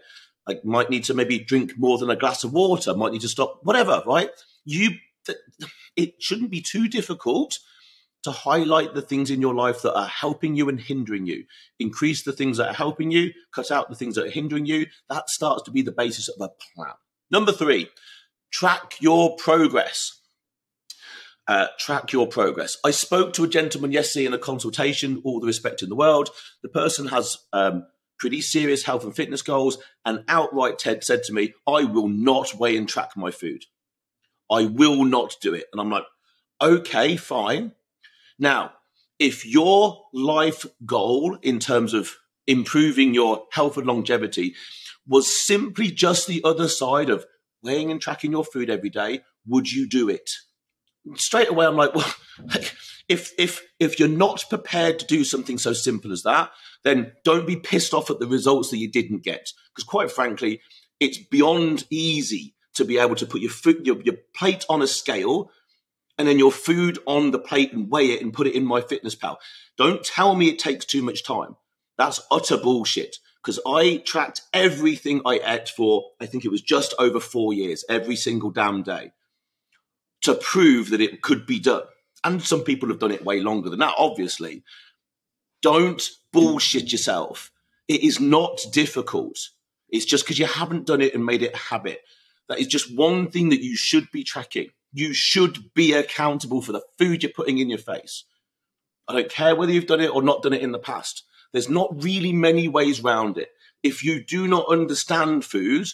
might 0.62 0.90
need 0.90 1.04
to 1.04 1.14
maybe 1.14 1.38
drink 1.38 1.72
more 1.76 1.98
than 1.98 2.10
a 2.10 2.16
glass 2.16 2.44
of 2.44 2.52
water, 2.52 2.94
might 2.94 3.12
need 3.12 3.22
to 3.22 3.28
stop 3.28 3.60
whatever, 3.62 4.02
right? 4.06 4.30
You 4.64 4.90
it 5.98 6.22
shouldn't 6.22 6.50
be 6.50 6.62
too 6.62 6.88
difficult 6.88 7.58
to 8.22 8.30
highlight 8.30 8.94
the 8.94 9.02
things 9.02 9.30
in 9.30 9.40
your 9.40 9.54
life 9.54 9.82
that 9.82 9.94
are 9.94 10.06
helping 10.06 10.56
you 10.56 10.68
and 10.68 10.80
hindering 10.80 11.26
you. 11.26 11.44
Increase 11.78 12.22
the 12.22 12.32
things 12.32 12.56
that 12.56 12.68
are 12.68 12.74
helping 12.74 13.10
you, 13.10 13.32
cut 13.52 13.70
out 13.70 13.90
the 13.90 13.96
things 13.96 14.14
that 14.14 14.26
are 14.26 14.30
hindering 14.30 14.64
you. 14.64 14.86
That 15.10 15.28
starts 15.28 15.64
to 15.64 15.70
be 15.70 15.82
the 15.82 15.92
basis 15.92 16.28
of 16.28 16.40
a 16.40 16.50
plan. 16.74 16.94
Number 17.30 17.52
three, 17.52 17.88
track 18.50 18.94
your 19.00 19.36
progress. 19.36 20.20
Uh, 21.46 21.66
track 21.78 22.12
your 22.12 22.26
progress. 22.26 22.76
I 22.84 22.90
spoke 22.90 23.32
to 23.34 23.44
a 23.44 23.48
gentleman 23.48 23.92
yesterday 23.92 24.26
in 24.26 24.34
a 24.34 24.38
consultation, 24.38 25.22
all 25.24 25.40
the 25.40 25.46
respect 25.46 25.82
in 25.82 25.88
the 25.88 25.96
world. 25.96 26.30
The 26.62 26.68
person 26.68 27.06
has 27.08 27.38
um, 27.52 27.86
pretty 28.18 28.40
serious 28.40 28.84
health 28.84 29.04
and 29.04 29.16
fitness 29.16 29.42
goals, 29.42 29.78
and 30.04 30.24
outright 30.28 30.78
Ted 30.78 31.02
said 31.04 31.22
to 31.24 31.32
me, 31.32 31.54
I 31.66 31.84
will 31.84 32.08
not 32.08 32.54
weigh 32.54 32.76
and 32.76 32.88
track 32.88 33.16
my 33.16 33.30
food. 33.30 33.64
I 34.50 34.64
will 34.64 35.04
not 35.04 35.36
do 35.40 35.54
it. 35.54 35.66
And 35.72 35.80
I'm 35.80 35.90
like, 35.90 36.04
okay, 36.60 37.16
fine. 37.16 37.72
Now, 38.38 38.72
if 39.18 39.44
your 39.44 40.04
life 40.12 40.64
goal 40.86 41.38
in 41.42 41.58
terms 41.58 41.94
of 41.94 42.16
improving 42.46 43.14
your 43.14 43.44
health 43.52 43.76
and 43.76 43.86
longevity 43.86 44.54
was 45.06 45.44
simply 45.44 45.90
just 45.90 46.26
the 46.26 46.42
other 46.44 46.68
side 46.68 47.10
of 47.10 47.26
weighing 47.62 47.90
and 47.90 48.00
tracking 48.00 48.32
your 48.32 48.44
food 48.44 48.70
every 48.70 48.90
day, 48.90 49.20
would 49.46 49.70
you 49.70 49.88
do 49.88 50.08
it? 50.08 50.30
straight 51.16 51.48
away 51.48 51.66
I'm 51.66 51.76
like, 51.76 51.94
well, 51.94 52.12
if 53.08 53.32
if 53.38 53.62
if 53.78 53.98
you're 53.98 54.08
not 54.08 54.44
prepared 54.48 54.98
to 54.98 55.06
do 55.06 55.24
something 55.24 55.58
so 55.58 55.72
simple 55.72 56.12
as 56.12 56.22
that, 56.22 56.50
then 56.84 57.12
don't 57.24 57.46
be 57.46 57.56
pissed 57.56 57.94
off 57.94 58.10
at 58.10 58.18
the 58.18 58.26
results 58.26 58.70
that 58.70 58.78
you 58.78 58.90
didn't 58.90 59.22
get. 59.24 59.50
Because 59.74 59.84
quite 59.84 60.10
frankly, 60.10 60.60
it's 61.00 61.18
beyond 61.18 61.84
easy 61.90 62.54
to 62.78 62.84
be 62.84 62.98
able 62.98 63.14
to 63.16 63.26
put 63.26 63.40
your 63.40 63.50
food 63.50 63.86
your, 63.86 64.00
your 64.02 64.16
plate 64.34 64.64
on 64.68 64.82
a 64.82 64.86
scale 64.86 65.50
and 66.16 66.26
then 66.26 66.38
your 66.38 66.50
food 66.50 66.98
on 67.06 67.30
the 67.30 67.38
plate 67.38 67.72
and 67.72 67.90
weigh 67.90 68.10
it 68.10 68.22
and 68.22 68.32
put 68.32 68.46
it 68.46 68.54
in 68.54 68.66
MyFitnessPal. 68.66 69.36
Don't 69.76 70.02
tell 70.02 70.34
me 70.34 70.48
it 70.48 70.58
takes 70.58 70.84
too 70.84 71.02
much 71.02 71.22
time. 71.22 71.54
That's 71.96 72.20
utter 72.30 72.56
bullshit. 72.56 73.16
Because 73.40 73.60
I 73.64 74.02
tracked 74.04 74.42
everything 74.52 75.22
I 75.24 75.40
ate 75.44 75.68
for, 75.68 76.10
I 76.20 76.26
think 76.26 76.44
it 76.44 76.50
was 76.50 76.60
just 76.60 76.92
over 76.98 77.20
four 77.20 77.54
years, 77.54 77.84
every 77.88 78.16
single 78.16 78.50
damn 78.50 78.82
day 78.82 79.12
to 80.22 80.34
prove 80.34 80.90
that 80.90 81.00
it 81.00 81.22
could 81.22 81.46
be 81.46 81.60
done. 81.60 81.84
And 82.24 82.42
some 82.42 82.62
people 82.62 82.88
have 82.88 82.98
done 82.98 83.12
it 83.12 83.24
way 83.24 83.40
longer 83.40 83.70
than 83.70 83.78
that, 83.78 83.94
obviously. 83.96 84.64
Don't 85.62 86.02
bullshit 86.32 86.90
yourself. 86.90 87.52
It 87.86 88.02
is 88.02 88.20
not 88.20 88.60
difficult. 88.72 89.38
It's 89.88 90.04
just 90.04 90.24
because 90.24 90.38
you 90.38 90.46
haven't 90.46 90.86
done 90.86 91.00
it 91.00 91.14
and 91.14 91.24
made 91.24 91.42
it 91.42 91.54
a 91.54 91.58
habit. 91.58 92.00
That 92.48 92.58
is 92.58 92.66
just 92.66 92.94
one 92.94 93.30
thing 93.30 93.50
that 93.50 93.62
you 93.62 93.76
should 93.76 94.10
be 94.10 94.24
tracking. 94.24 94.70
You 94.92 95.12
should 95.12 95.74
be 95.74 95.92
accountable 95.92 96.62
for 96.62 96.72
the 96.72 96.82
food 96.96 97.22
you're 97.22 97.32
putting 97.32 97.58
in 97.58 97.68
your 97.68 97.78
face. 97.78 98.24
I 99.06 99.12
don't 99.12 99.30
care 99.30 99.54
whether 99.54 99.72
you've 99.72 99.86
done 99.86 100.00
it 100.00 100.14
or 100.14 100.22
not 100.22 100.42
done 100.42 100.52
it 100.52 100.62
in 100.62 100.72
the 100.72 100.78
past. 100.78 101.24
There's 101.52 101.68
not 101.68 102.02
really 102.02 102.32
many 102.32 102.68
ways 102.68 103.02
around 103.02 103.38
it. 103.38 103.50
If 103.82 104.04
you 104.04 104.24
do 104.24 104.46
not 104.46 104.68
understand 104.68 105.44
food, 105.44 105.88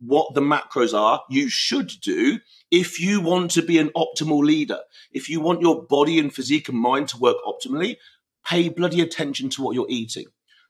what 0.00 0.34
the 0.34 0.40
macros 0.40 0.94
are, 0.94 1.22
you 1.28 1.48
should 1.48 1.92
do 2.02 2.40
if 2.70 3.00
you 3.00 3.20
want 3.20 3.50
to 3.52 3.62
be 3.62 3.78
an 3.78 3.90
optimal 3.90 4.42
leader. 4.42 4.80
If 5.12 5.28
you 5.28 5.40
want 5.40 5.60
your 5.60 5.82
body 5.82 6.18
and 6.18 6.32
physique 6.32 6.68
and 6.68 6.78
mind 6.78 7.08
to 7.08 7.18
work 7.18 7.36
optimally, 7.46 7.96
pay 8.44 8.68
bloody 8.68 9.00
attention 9.00 9.50
to 9.50 9.62
what 9.62 9.74
you're 9.74 9.86
eating. 9.88 10.26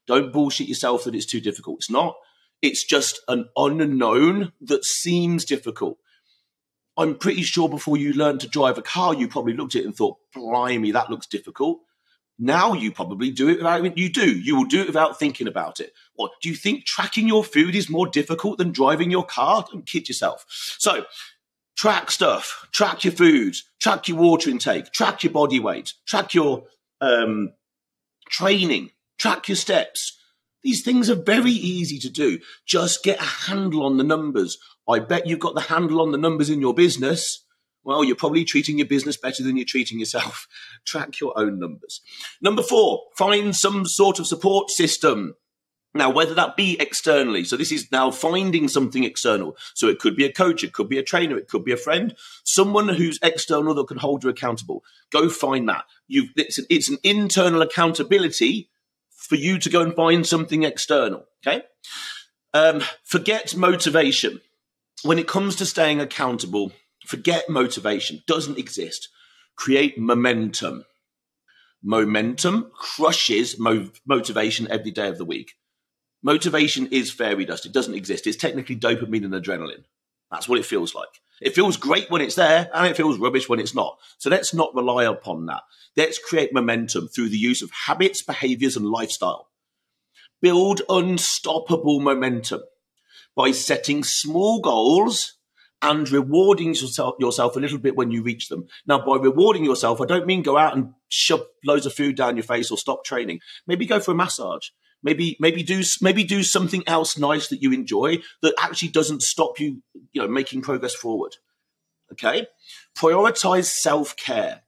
Don't 0.07 0.33
bullshit 0.33 0.69
yourself 0.69 1.05
that 1.05 1.15
it's 1.15 1.27
too 1.27 1.41
difficult. 1.41 1.79
It's 1.79 1.91
not. 1.91 2.17
It's 2.63 2.85
just 2.85 3.21
an 3.29 3.49
unknown 3.57 4.53
that 4.61 4.85
seems 4.85 5.45
difficult. 5.45 5.99
I'm 6.97 7.17
pretty 7.17 7.43
sure 7.43 7.69
before 7.69 7.97
you 7.97 8.13
learned 8.13 8.41
to 8.41 8.49
drive 8.49 8.77
a 8.77 8.83
car, 8.83 9.15
you 9.15 9.29
probably 9.29 9.55
looked 9.55 9.75
at 9.75 9.83
it 9.83 9.87
and 9.87 9.97
thought, 9.97 10.19
blimey, 10.35 10.93
that 10.93 11.09
looks 11.09 11.27
difficult. 11.27 11.81
Now 12.39 12.73
you 12.73 12.91
probably 12.91 13.31
do 13.31 13.49
it 13.49 13.59
without 13.59 13.97
you 13.99 14.09
do. 14.11 14.39
You 14.39 14.57
will 14.57 14.65
do 14.65 14.81
it 14.81 14.87
without 14.87 15.19
thinking 15.19 15.47
about 15.47 15.79
it. 15.79 15.93
What 16.15 16.33
do 16.41 16.49
you 16.49 16.55
think 16.55 16.87
tracking 16.87 17.29
your 17.29 17.45
food 17.45 17.75
is 17.75 17.91
more 17.91 18.07
difficult 18.07 18.59
than 18.59 18.73
driving 18.73 19.11
your 19.11 19.25
car? 19.25 19.65
Don't 19.71 19.87
kid 19.87 20.09
yourself. 20.09 20.47
So 20.79 21.05
track 21.77 22.11
stuff, 22.11 22.67
track 22.73 23.05
your 23.05 23.13
food, 23.13 23.57
track 23.79 24.09
your 24.09 24.19
water 24.19 24.51
intake, 24.51 24.93
track 24.93 25.23
your 25.23 25.33
body 25.33 25.61
weight, 25.61 25.95
track 26.07 26.35
your 26.35 26.65
um, 27.01 27.53
training, 28.31 28.91
track 29.19 29.49
your 29.49 29.57
steps. 29.57 30.19
These 30.63 30.83
things 30.83 31.09
are 31.09 31.15
very 31.15 31.53
easy 31.53 31.99
to 32.01 32.11
do. 32.11 32.39
Just 32.67 33.03
get 33.03 33.21
a 33.21 33.51
handle 33.51 33.85
on 33.85 33.97
the 33.97 34.05
numbers. 34.05 34.59
I 34.89 34.99
bet 34.99 35.27
you've 35.27 35.39
got 35.39 35.55
the 35.55 35.63
handle 35.63 36.01
on 36.01 36.13
the 36.13 36.19
numbers 36.19 36.51
in 36.51 36.61
your 36.61 36.75
business 36.75 37.45
well, 37.83 38.05
you're 38.05 38.17
probably 38.17 38.45
treating 38.45 38.79
your 38.79 38.87
business 38.87 39.17
better 39.17 39.43
than 39.43 39.57
you're 39.57 39.65
treating 39.65 39.99
yourself. 39.99 40.47
Track 40.85 41.21
your 41.21 41.39
own 41.39 41.59
numbers. 41.59 42.01
Number 42.41 42.63
four, 42.63 43.05
find 43.17 43.57
some 43.57 43.87
sort 43.87 44.19
of 44.19 44.27
support 44.27 44.71
system. 44.71 45.35
Now, 45.93 46.11
whether 46.11 46.35
that 46.35 46.57
be 46.57 46.79
externally, 46.79 47.43
so 47.43 47.57
this 47.57 47.73
is 47.73 47.91
now 47.91 48.13
finding 48.13 48.69
something 48.69 49.03
external. 49.03 49.57
So 49.75 49.89
it 49.89 49.99
could 49.99 50.15
be 50.15 50.25
a 50.25 50.33
coach, 50.33 50.63
it 50.63 50.73
could 50.73 50.89
be 50.89 50.99
a 50.99 51.03
trainer, 51.03 51.37
it 51.37 51.49
could 51.49 51.65
be 51.65 51.73
a 51.73 51.77
friend, 51.77 52.15
someone 52.45 52.89
who's 52.89 53.19
external 53.23 53.75
that 53.75 53.89
can 53.89 53.97
hold 53.97 54.23
you 54.23 54.31
accountable. 54.31 54.85
Go 55.11 55.29
find 55.29 55.69
that. 55.69 55.85
you 56.07 56.29
it's, 56.37 56.59
an, 56.59 56.67
it's 56.71 56.89
an 56.89 56.99
internal 57.03 57.63
accountability 57.63 58.71
for 59.29 59.37
you 59.37 59.59
to 59.59 59.71
go 59.71 59.83
and 59.83 59.95
find 59.95 60.27
something 60.27 60.63
external. 60.65 61.27
Okay. 61.47 61.63
Um, 62.53 62.83
forget 63.05 63.57
motivation. 63.57 64.41
When 65.03 65.19
it 65.19 65.29
comes 65.29 65.57
to 65.57 65.67
staying 65.67 66.01
accountable, 66.01 66.73
Forget 67.11 67.49
motivation, 67.49 68.23
doesn't 68.27 68.59
exist. 68.59 69.09
Create 69.57 69.99
momentum. 69.99 70.85
Momentum 71.83 72.71
crushes 72.73 73.59
mo- 73.59 73.91
motivation 74.07 74.71
every 74.71 74.91
day 74.91 75.09
of 75.09 75.19
the 75.19 75.25
week. 75.25 75.55
Motivation 76.23 76.87
is 76.93 77.11
fairy 77.11 77.47
dust. 77.47 77.65
It 77.65 77.73
doesn't 77.73 77.95
exist. 77.95 78.27
It's 78.27 78.37
technically 78.37 78.77
dopamine 78.77 79.25
and 79.25 79.33
adrenaline. 79.33 79.85
That's 80.31 80.49
what 80.49 80.59
it 80.59 80.67
feels 80.67 80.95
like. 80.95 81.09
It 81.41 81.55
feels 81.55 81.77
great 81.77 82.11
when 82.11 82.21
it's 82.21 82.35
there 82.35 82.71
and 82.75 82.87
it 82.87 82.97
feels 82.97 83.19
rubbish 83.19 83.49
when 83.49 83.61
it's 83.61 83.75
not. 83.75 83.99
So 84.19 84.31
let's 84.31 84.53
not 84.53 84.75
rely 84.75 85.05
upon 85.05 85.47
that. 85.47 85.63
Let's 85.97 86.19
create 86.19 86.53
momentum 86.53 87.09
through 87.09 87.31
the 87.31 87.39
use 87.39 87.63
of 87.63 87.71
habits, 87.87 88.23
behaviors, 88.23 88.77
and 88.77 88.87
lifestyle. 88.87 89.49
Build 90.43 90.83
unstoppable 90.89 92.01
momentum 92.01 92.63
by 93.35 93.51
setting 93.53 94.05
small 94.05 94.61
goals 94.61 95.35
and 95.83 96.11
rewarding 96.11 96.69
yourself, 96.75 97.15
yourself 97.19 97.57
a 97.57 97.61
little 97.61 97.79
bit 97.79 97.97
when 97.97 98.11
you 98.11 98.23
reach 98.23 98.49
them. 98.49 98.67
Now, 98.87 99.05
by 99.05 99.17
rewarding 99.17 99.65
yourself, 99.65 100.01
I 100.01 100.07
don't 100.07 100.27
mean 100.27 100.43
go 100.43 100.59
out 100.59 100.77
and 100.77 100.93
shove 101.09 101.47
loads 101.65 101.87
of 101.87 101.95
food 101.95 102.17
down 102.17 102.37
your 102.37 102.45
face 102.45 102.71
or 102.71 102.77
stop 102.77 103.05
training. 103.05 103.41
Maybe 103.67 103.87
go 103.87 103.99
for 103.99 104.13
a 104.13 104.15
massage. 104.15 104.69
Maybe, 105.03 105.37
maybe 105.41 105.63
do, 105.63 105.83
maybe 106.01 106.25
do 106.25 106.43
something 106.43 106.83
else 106.87 107.17
nice 107.17 107.49
that 107.49 107.63
you 107.63 107.73
enjoy 107.73 108.19
that 108.43 108.55
actually 108.59 108.89
doesn't 108.89 109.23
stop 109.23 109.59
you, 109.59 109.83
you 110.13 110.23
know, 110.23 110.29
making 110.29 110.63
progress 110.63 110.95
forward. 110.95 111.37
Okay. 112.13 112.47
Prioritize 112.97 113.67
self 113.67 114.17
care. 114.17 114.63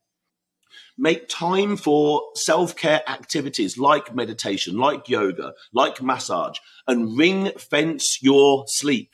Make 0.96 1.28
time 1.28 1.76
for 1.76 2.22
self 2.34 2.76
care 2.76 3.02
activities 3.08 3.76
like 3.76 4.14
meditation, 4.14 4.76
like 4.76 5.08
yoga, 5.08 5.54
like 5.72 6.02
massage, 6.02 6.58
and 6.86 7.16
ring 7.18 7.50
fence 7.58 8.22
your 8.22 8.64
sleep 8.68 9.10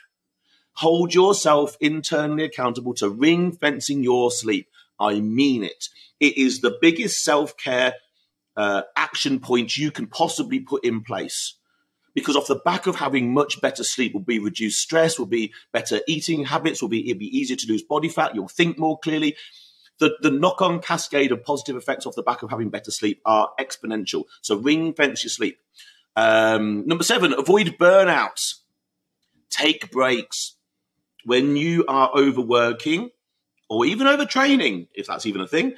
hold 0.79 1.13
yourself 1.13 1.77
internally 1.81 2.45
accountable 2.45 2.95
to 2.95 3.11
ring 3.11 3.51
fencing 3.51 4.05
your 4.05 4.31
sleep. 4.31 4.69
I 5.01 5.21
mean 5.21 5.65
it. 5.65 5.89
It 6.21 6.37
is 6.39 6.61
the 6.61 6.79
biggest 6.81 7.25
self 7.25 7.57
care 7.57 7.95
uh, 8.59 8.83
action 8.97 9.39
points 9.39 9.79
you 9.79 9.93
can 9.93 10.09
possibly 10.09 10.59
put 10.59 10.85
in 10.85 11.01
place 11.01 11.55
because 12.13 12.35
off 12.35 12.49
the 12.49 12.57
back 12.65 12.89
of 12.89 12.97
having 12.97 13.33
much 13.33 13.61
better 13.61 13.85
sleep 13.85 14.13
will 14.13 14.21
be 14.21 14.41
reduced 14.41 14.81
stress, 14.81 15.17
will 15.17 15.27
be 15.27 15.53
better 15.73 16.01
eating 16.09 16.45
habits, 16.45 16.83
will 16.83 16.89
be 16.89 17.09
it'll 17.09 17.21
be 17.21 17.39
easier 17.39 17.57
to 17.57 17.69
lose 17.69 17.85
body 17.85 18.09
fat, 18.09 18.35
you'll 18.35 18.49
think 18.49 18.77
more 18.77 18.99
clearly. 18.99 19.37
The, 20.01 20.17
the 20.21 20.31
knock 20.31 20.61
on 20.61 20.81
cascade 20.81 21.31
of 21.31 21.45
positive 21.45 21.77
effects 21.77 22.05
off 22.05 22.17
the 22.17 22.23
back 22.23 22.43
of 22.43 22.51
having 22.51 22.69
better 22.69 22.91
sleep 22.91 23.21
are 23.25 23.51
exponential. 23.61 24.25
So 24.43 24.57
ring 24.57 24.93
fence 24.93 25.23
your 25.23 25.31
sleep. 25.31 25.59
Um, 26.17 26.85
number 26.87 27.05
seven, 27.05 27.33
avoid 27.33 27.77
burnouts. 27.79 28.55
Take 29.51 29.93
breaks. 29.93 30.57
When 31.25 31.57
you 31.57 31.85
are 31.87 32.11
overworking 32.13 33.11
or 33.69 33.87
even 33.87 34.09
overtraining, 34.09 34.89
if 34.95 35.07
that's 35.07 35.27
even 35.27 35.41
a 35.41 35.47
thing, 35.47 35.75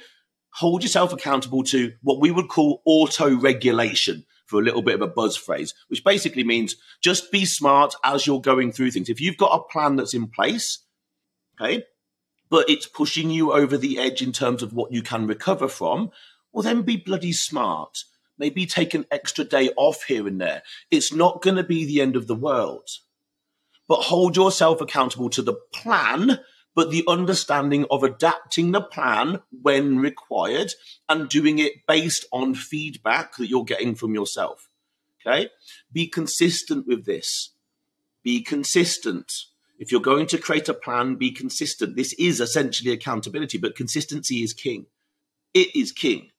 hold 0.53 0.83
yourself 0.83 1.13
accountable 1.13 1.63
to 1.63 1.93
what 2.01 2.19
we 2.19 2.31
would 2.31 2.47
call 2.47 2.81
auto 2.85 3.35
regulation 3.35 4.25
for 4.45 4.59
a 4.59 4.63
little 4.63 4.81
bit 4.81 4.95
of 4.95 5.01
a 5.01 5.07
buzz 5.07 5.37
phrase, 5.37 5.73
which 5.87 6.03
basically 6.03 6.43
means 6.43 6.75
just 7.01 7.31
be 7.31 7.45
smart 7.45 7.95
as 8.03 8.27
you're 8.27 8.41
going 8.41 8.71
through 8.71 8.91
things. 8.91 9.09
If 9.09 9.21
you've 9.21 9.37
got 9.37 9.55
a 9.55 9.71
plan 9.71 9.95
that's 9.95 10.13
in 10.13 10.27
place, 10.27 10.79
okay, 11.59 11.85
but 12.49 12.69
it's 12.69 12.85
pushing 12.85 13.31
you 13.31 13.53
over 13.53 13.77
the 13.77 13.97
edge 13.97 14.21
in 14.21 14.33
terms 14.33 14.61
of 14.61 14.73
what 14.73 14.91
you 14.91 15.01
can 15.01 15.25
recover 15.25 15.69
from, 15.69 16.11
well, 16.51 16.63
then 16.63 16.81
be 16.81 16.97
bloody 16.97 17.31
smart. 17.31 18.03
Maybe 18.37 18.65
take 18.65 18.93
an 18.93 19.05
extra 19.09 19.45
day 19.45 19.69
off 19.77 20.03
here 20.03 20.27
and 20.27 20.41
there. 20.41 20.63
It's 20.89 21.13
not 21.13 21.41
going 21.41 21.55
to 21.55 21.63
be 21.63 21.85
the 21.85 22.01
end 22.01 22.17
of 22.17 22.27
the 22.27 22.35
world. 22.35 22.89
But 23.87 24.01
hold 24.01 24.35
yourself 24.35 24.81
accountable 24.81 25.29
to 25.29 25.41
the 25.41 25.53
plan 25.73 26.39
but 26.75 26.89
the 26.89 27.03
understanding 27.07 27.85
of 27.91 28.03
adapting 28.03 28.71
the 28.71 28.81
plan 28.81 29.41
when 29.61 29.99
required 29.99 30.73
and 31.09 31.29
doing 31.29 31.59
it 31.59 31.85
based 31.87 32.25
on 32.31 32.55
feedback 32.55 33.35
that 33.37 33.47
you're 33.47 33.65
getting 33.65 33.95
from 33.95 34.13
yourself. 34.13 34.69
Okay. 35.25 35.49
Be 35.91 36.07
consistent 36.07 36.87
with 36.87 37.05
this. 37.05 37.53
Be 38.23 38.41
consistent. 38.41 39.31
If 39.79 39.91
you're 39.91 40.01
going 40.01 40.27
to 40.27 40.37
create 40.37 40.69
a 40.69 40.73
plan, 40.73 41.15
be 41.15 41.31
consistent. 41.31 41.95
This 41.95 42.13
is 42.13 42.39
essentially 42.39 42.91
accountability, 42.91 43.57
but 43.57 43.75
consistency 43.75 44.43
is 44.43 44.53
king. 44.53 44.85
It 45.53 45.75
is 45.75 45.91
king. 45.91 46.29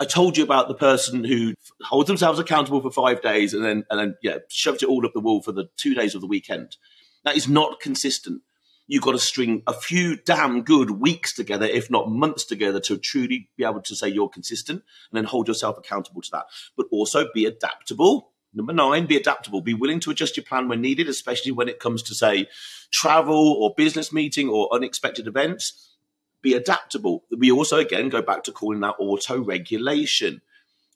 I 0.00 0.04
told 0.04 0.36
you 0.36 0.44
about 0.44 0.68
the 0.68 0.74
person 0.74 1.24
who 1.24 1.54
holds 1.82 2.06
themselves 2.06 2.38
accountable 2.38 2.80
for 2.80 2.90
five 2.90 3.20
days 3.20 3.54
and 3.54 3.64
then 3.64 3.84
and 3.90 3.98
then 3.98 4.16
yeah, 4.22 4.38
shoved 4.48 4.82
it 4.82 4.88
all 4.88 5.04
up 5.04 5.12
the 5.12 5.20
wall 5.20 5.42
for 5.42 5.52
the 5.52 5.68
two 5.76 5.94
days 5.94 6.14
of 6.14 6.20
the 6.20 6.26
weekend. 6.26 6.76
That 7.24 7.36
is 7.36 7.48
not 7.48 7.80
consistent 7.80 8.42
you've 8.88 9.04
got 9.04 9.12
to 9.12 9.18
string 9.18 9.62
a 9.68 9.72
few 9.72 10.16
damn 10.16 10.62
good 10.62 10.90
weeks 10.90 11.32
together, 11.32 11.66
if 11.66 11.90
not 11.90 12.10
months 12.10 12.44
together, 12.44 12.80
to 12.80 12.98
truly 12.98 13.48
be 13.56 13.64
able 13.64 13.82
to 13.82 13.94
say 13.94 14.08
you're 14.08 14.28
consistent 14.28 14.82
and 15.10 15.16
then 15.16 15.24
hold 15.24 15.46
yourself 15.46 15.78
accountable 15.78 16.22
to 16.22 16.30
that. 16.32 16.46
But 16.76 16.86
also 16.90 17.28
be 17.32 17.46
adaptable. 17.46 18.32
Number 18.52 18.72
nine, 18.72 19.06
be 19.06 19.16
adaptable. 19.16 19.60
Be 19.60 19.74
willing 19.74 20.00
to 20.00 20.10
adjust 20.10 20.36
your 20.36 20.44
plan 20.44 20.68
when 20.68 20.80
needed, 20.80 21.08
especially 21.08 21.52
when 21.52 21.68
it 21.68 21.78
comes 21.78 22.02
to, 22.04 22.14
say, 22.14 22.48
travel 22.90 23.52
or 23.60 23.74
business 23.76 24.12
meeting 24.12 24.48
or 24.48 24.74
unexpected 24.74 25.28
events. 25.28 25.94
Be 26.42 26.54
adaptable. 26.54 27.24
We 27.36 27.50
also, 27.50 27.76
again, 27.76 28.08
go 28.08 28.22
back 28.22 28.42
to 28.44 28.52
calling 28.52 28.80
that 28.80 28.94
auto 28.98 29.42
regulation. 29.44 30.40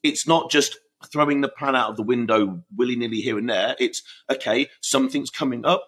It's 0.01 0.27
not 0.27 0.49
just 0.49 0.77
throwing 1.11 1.41
the 1.41 1.49
plan 1.49 1.75
out 1.75 1.91
of 1.91 1.97
the 1.97 2.03
window 2.03 2.63
willy 2.75 2.95
nilly 2.95 3.21
here 3.21 3.37
and 3.37 3.49
there. 3.49 3.75
It's 3.77 4.01
okay, 4.31 4.69
something's 4.81 5.29
coming 5.29 5.65
up 5.65 5.85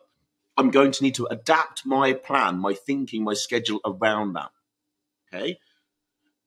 I'm 0.58 0.72
going 0.72 0.92
to 0.92 1.04
need 1.04 1.16
to 1.16 1.28
adapt 1.28 1.86
my 1.86 2.14
plan, 2.14 2.58
my 2.58 2.74
thinking, 2.74 3.24
my 3.24 3.34
schedule 3.34 3.82
around 3.86 4.34
that. 4.34 4.52
Okay. 5.34 5.60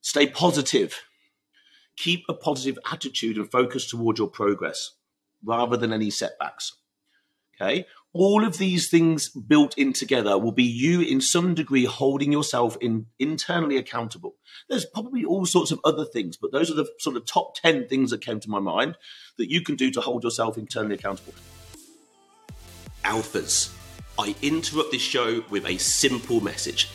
Stay 0.00 0.26
positive. 0.26 1.02
Keep 1.96 2.24
a 2.28 2.34
positive 2.34 2.78
attitude 2.90 3.36
and 3.36 3.50
focus 3.50 3.88
towards 3.88 4.18
your 4.18 4.28
progress 4.28 4.92
rather 5.44 5.76
than 5.76 5.92
any 5.92 6.10
setbacks. 6.10 6.76
Okay. 7.60 7.86
All 8.14 8.44
of 8.44 8.56
these 8.56 8.88
things 8.88 9.28
built 9.28 9.76
in 9.76 9.92
together 9.92 10.38
will 10.38 10.52
be 10.52 10.64
you 10.64 11.02
in 11.02 11.20
some 11.20 11.54
degree 11.54 11.84
holding 11.84 12.32
yourself 12.32 12.78
in 12.80 13.06
internally 13.18 13.76
accountable. 13.76 14.36
There's 14.68 14.86
probably 14.86 15.24
all 15.24 15.44
sorts 15.44 15.70
of 15.70 15.80
other 15.84 16.04
things, 16.04 16.36
but 16.36 16.52
those 16.52 16.70
are 16.70 16.74
the 16.74 16.88
sort 17.00 17.16
of 17.16 17.26
top 17.26 17.56
10 17.56 17.88
things 17.88 18.10
that 18.10 18.22
came 18.22 18.40
to 18.40 18.48
my 18.48 18.60
mind 18.60 18.96
that 19.36 19.50
you 19.50 19.60
can 19.60 19.76
do 19.76 19.90
to 19.90 20.00
hold 20.00 20.24
yourself 20.24 20.56
internally 20.56 20.94
accountable. 20.94 21.34
Alphas 23.04 23.77
I 24.20 24.34
interrupt 24.42 24.90
this 24.90 25.00
show 25.00 25.44
with 25.48 25.64
a 25.64 25.78
simple 25.78 26.40
message. 26.40 26.90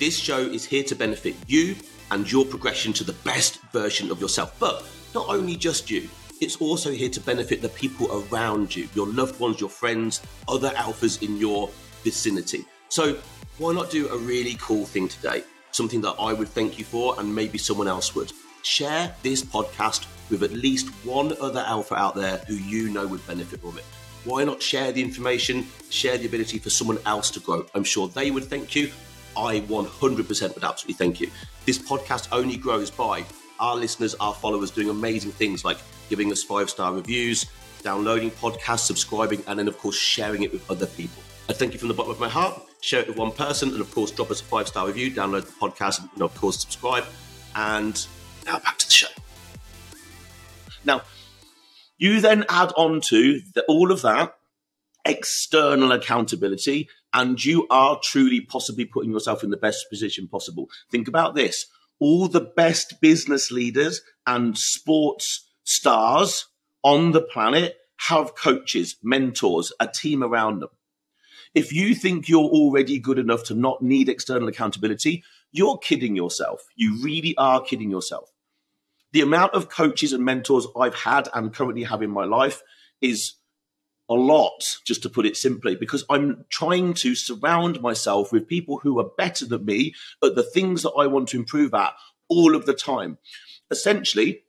This 0.00 0.18
show 0.18 0.38
is 0.38 0.64
here 0.64 0.82
to 0.84 0.96
benefit 0.96 1.36
you 1.46 1.76
and 2.10 2.30
your 2.30 2.44
progression 2.44 2.92
to 2.94 3.04
the 3.04 3.12
best 3.12 3.60
version 3.72 4.10
of 4.10 4.20
yourself. 4.20 4.56
But 4.58 4.84
not 5.14 5.28
only 5.28 5.54
just 5.54 5.88
you, 5.88 6.08
it's 6.40 6.56
also 6.56 6.90
here 6.90 7.10
to 7.10 7.20
benefit 7.20 7.62
the 7.62 7.68
people 7.68 8.26
around 8.28 8.74
you, 8.74 8.88
your 8.92 9.06
loved 9.06 9.38
ones, 9.38 9.60
your 9.60 9.70
friends, 9.70 10.20
other 10.48 10.70
alphas 10.70 11.22
in 11.22 11.36
your 11.36 11.70
vicinity. 12.02 12.64
So, 12.88 13.18
why 13.58 13.72
not 13.72 13.90
do 13.90 14.08
a 14.08 14.18
really 14.18 14.56
cool 14.60 14.84
thing 14.84 15.06
today? 15.06 15.44
Something 15.70 16.00
that 16.00 16.16
I 16.18 16.32
would 16.32 16.48
thank 16.48 16.76
you 16.76 16.84
for, 16.84 17.14
and 17.20 17.32
maybe 17.32 17.56
someone 17.56 17.86
else 17.86 18.16
would. 18.16 18.32
Share 18.62 19.14
this 19.22 19.44
podcast 19.44 20.06
with 20.28 20.42
at 20.42 20.50
least 20.50 20.88
one 21.04 21.36
other 21.40 21.60
alpha 21.60 21.94
out 21.94 22.16
there 22.16 22.38
who 22.48 22.54
you 22.54 22.88
know 22.90 23.06
would 23.06 23.24
benefit 23.28 23.60
from 23.60 23.78
it. 23.78 23.84
Why 24.24 24.44
not 24.44 24.62
share 24.62 24.90
the 24.90 25.02
information, 25.02 25.66
share 25.90 26.16
the 26.16 26.26
ability 26.26 26.58
for 26.58 26.70
someone 26.70 26.98
else 27.04 27.30
to 27.32 27.40
grow? 27.40 27.66
I'm 27.74 27.84
sure 27.84 28.08
they 28.08 28.30
would 28.30 28.44
thank 28.44 28.74
you. 28.74 28.90
I 29.36 29.60
100% 29.60 30.54
would 30.54 30.64
absolutely 30.64 30.94
thank 30.94 31.20
you. 31.20 31.30
This 31.66 31.78
podcast 31.78 32.28
only 32.32 32.56
grows 32.56 32.90
by 32.90 33.24
our 33.60 33.76
listeners, 33.76 34.14
our 34.16 34.34
followers 34.34 34.70
doing 34.70 34.88
amazing 34.88 35.32
things 35.32 35.64
like 35.64 35.78
giving 36.08 36.32
us 36.32 36.42
five 36.42 36.70
star 36.70 36.94
reviews, 36.94 37.46
downloading 37.82 38.30
podcasts, 38.30 38.86
subscribing, 38.86 39.42
and 39.46 39.58
then, 39.58 39.68
of 39.68 39.78
course, 39.78 39.96
sharing 39.96 40.42
it 40.42 40.52
with 40.52 40.68
other 40.70 40.86
people. 40.86 41.22
I 41.48 41.52
thank 41.52 41.74
you 41.74 41.78
from 41.78 41.88
the 41.88 41.94
bottom 41.94 42.12
of 42.12 42.20
my 42.20 42.28
heart. 42.28 42.60
Share 42.80 43.00
it 43.00 43.08
with 43.08 43.16
one 43.18 43.32
person, 43.32 43.70
and 43.70 43.80
of 43.80 43.94
course, 43.94 44.10
drop 44.10 44.30
us 44.30 44.40
a 44.40 44.44
five 44.44 44.68
star 44.68 44.86
review, 44.86 45.10
download 45.10 45.44
the 45.44 45.52
podcast, 45.52 46.00
and 46.12 46.22
of 46.22 46.34
course, 46.36 46.60
subscribe. 46.60 47.04
And 47.54 48.06
now 48.46 48.58
back 48.58 48.78
to 48.78 48.86
the 48.86 48.92
show. 48.92 49.08
Now, 50.84 51.02
you 51.98 52.20
then 52.20 52.44
add 52.48 52.72
on 52.76 53.00
to 53.02 53.40
the, 53.54 53.64
all 53.68 53.92
of 53.92 54.02
that 54.02 54.34
external 55.04 55.92
accountability, 55.92 56.88
and 57.12 57.42
you 57.44 57.66
are 57.70 58.00
truly 58.02 58.40
possibly 58.40 58.84
putting 58.84 59.12
yourself 59.12 59.44
in 59.44 59.50
the 59.50 59.56
best 59.56 59.86
position 59.90 60.28
possible. 60.28 60.68
Think 60.90 61.08
about 61.08 61.34
this 61.34 61.66
all 62.00 62.26
the 62.26 62.40
best 62.40 63.00
business 63.00 63.52
leaders 63.52 64.02
and 64.26 64.58
sports 64.58 65.48
stars 65.62 66.46
on 66.82 67.12
the 67.12 67.22
planet 67.22 67.76
have 67.96 68.34
coaches, 68.34 68.96
mentors, 69.02 69.72
a 69.78 69.86
team 69.86 70.22
around 70.22 70.60
them. 70.60 70.70
If 71.54 71.72
you 71.72 71.94
think 71.94 72.28
you're 72.28 72.40
already 72.40 72.98
good 72.98 73.18
enough 73.18 73.44
to 73.44 73.54
not 73.54 73.80
need 73.80 74.08
external 74.08 74.48
accountability, 74.48 75.22
you're 75.52 75.78
kidding 75.78 76.16
yourself. 76.16 76.64
You 76.74 77.00
really 77.00 77.36
are 77.38 77.62
kidding 77.62 77.90
yourself 77.90 78.33
the 79.14 79.20
amount 79.20 79.54
of 79.54 79.68
coaches 79.68 80.12
and 80.12 80.24
mentors 80.24 80.66
I've 80.76 80.96
had 80.96 81.28
and 81.32 81.54
currently 81.54 81.84
have 81.84 82.02
in 82.02 82.10
my 82.10 82.24
life 82.24 82.62
is 83.00 83.34
a 84.08 84.14
lot, 84.14 84.78
just 84.84 85.02
to 85.02 85.08
put 85.08 85.24
it 85.24 85.36
simply, 85.36 85.76
because 85.76 86.04
I'm 86.10 86.44
trying 86.50 86.94
to 86.94 87.14
surround 87.14 87.80
myself 87.80 88.32
with 88.32 88.48
people 88.48 88.80
who 88.82 88.98
are 88.98 89.10
better 89.16 89.46
than 89.46 89.64
me 89.64 89.94
at 90.22 90.34
the 90.34 90.42
things 90.42 90.82
that 90.82 90.90
I 90.98 91.06
want 91.06 91.28
to 91.28 91.36
improve 91.36 91.72
at 91.74 91.94
all 92.28 92.56
of 92.56 92.66
the 92.66 92.74
time. 92.74 93.18
Essentially, 93.70 94.42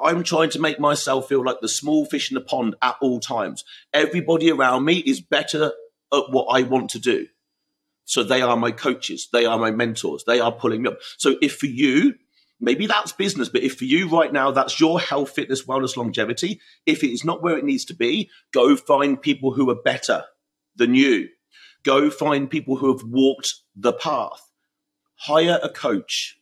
I'm 0.00 0.24
trying 0.24 0.50
to 0.50 0.60
make 0.60 0.80
myself 0.80 1.28
feel 1.28 1.44
like 1.44 1.60
the 1.60 1.68
small 1.68 2.04
fish 2.04 2.28
in 2.28 2.34
the 2.34 2.40
pond 2.40 2.74
at 2.82 2.96
all 3.00 3.20
times. 3.20 3.64
Everybody 3.92 4.50
around 4.50 4.84
me 4.84 4.98
is 4.98 5.20
better 5.20 5.72
at 6.12 6.30
what 6.30 6.46
I 6.50 6.62
want 6.62 6.90
to 6.90 6.98
do. 6.98 7.28
So 8.04 8.24
they 8.24 8.42
are 8.42 8.56
my 8.56 8.72
coaches, 8.72 9.28
they 9.32 9.44
are 9.44 9.58
my 9.58 9.70
mentors, 9.70 10.24
they 10.24 10.40
are 10.40 10.50
pulling 10.50 10.82
me 10.82 10.88
up. 10.88 10.98
So 11.18 11.36
if 11.40 11.56
for 11.56 11.66
you, 11.66 12.16
Maybe 12.60 12.86
that's 12.86 13.12
business, 13.12 13.48
but 13.48 13.62
if 13.62 13.76
for 13.76 13.84
you 13.84 14.08
right 14.08 14.32
now, 14.32 14.50
that's 14.50 14.80
your 14.80 14.98
health, 14.98 15.30
fitness, 15.30 15.64
wellness, 15.64 15.96
longevity, 15.96 16.60
if 16.86 17.04
it 17.04 17.12
is 17.12 17.24
not 17.24 17.42
where 17.42 17.56
it 17.56 17.64
needs 17.64 17.84
to 17.86 17.94
be, 17.94 18.30
go 18.52 18.74
find 18.74 19.20
people 19.20 19.52
who 19.52 19.70
are 19.70 19.80
better 19.80 20.24
than 20.74 20.94
you. 20.94 21.28
Go 21.84 22.10
find 22.10 22.50
people 22.50 22.76
who 22.76 22.92
have 22.92 23.06
walked 23.06 23.54
the 23.76 23.92
path. 23.92 24.50
Hire 25.14 25.60
a 25.62 25.68
coach, 25.68 26.38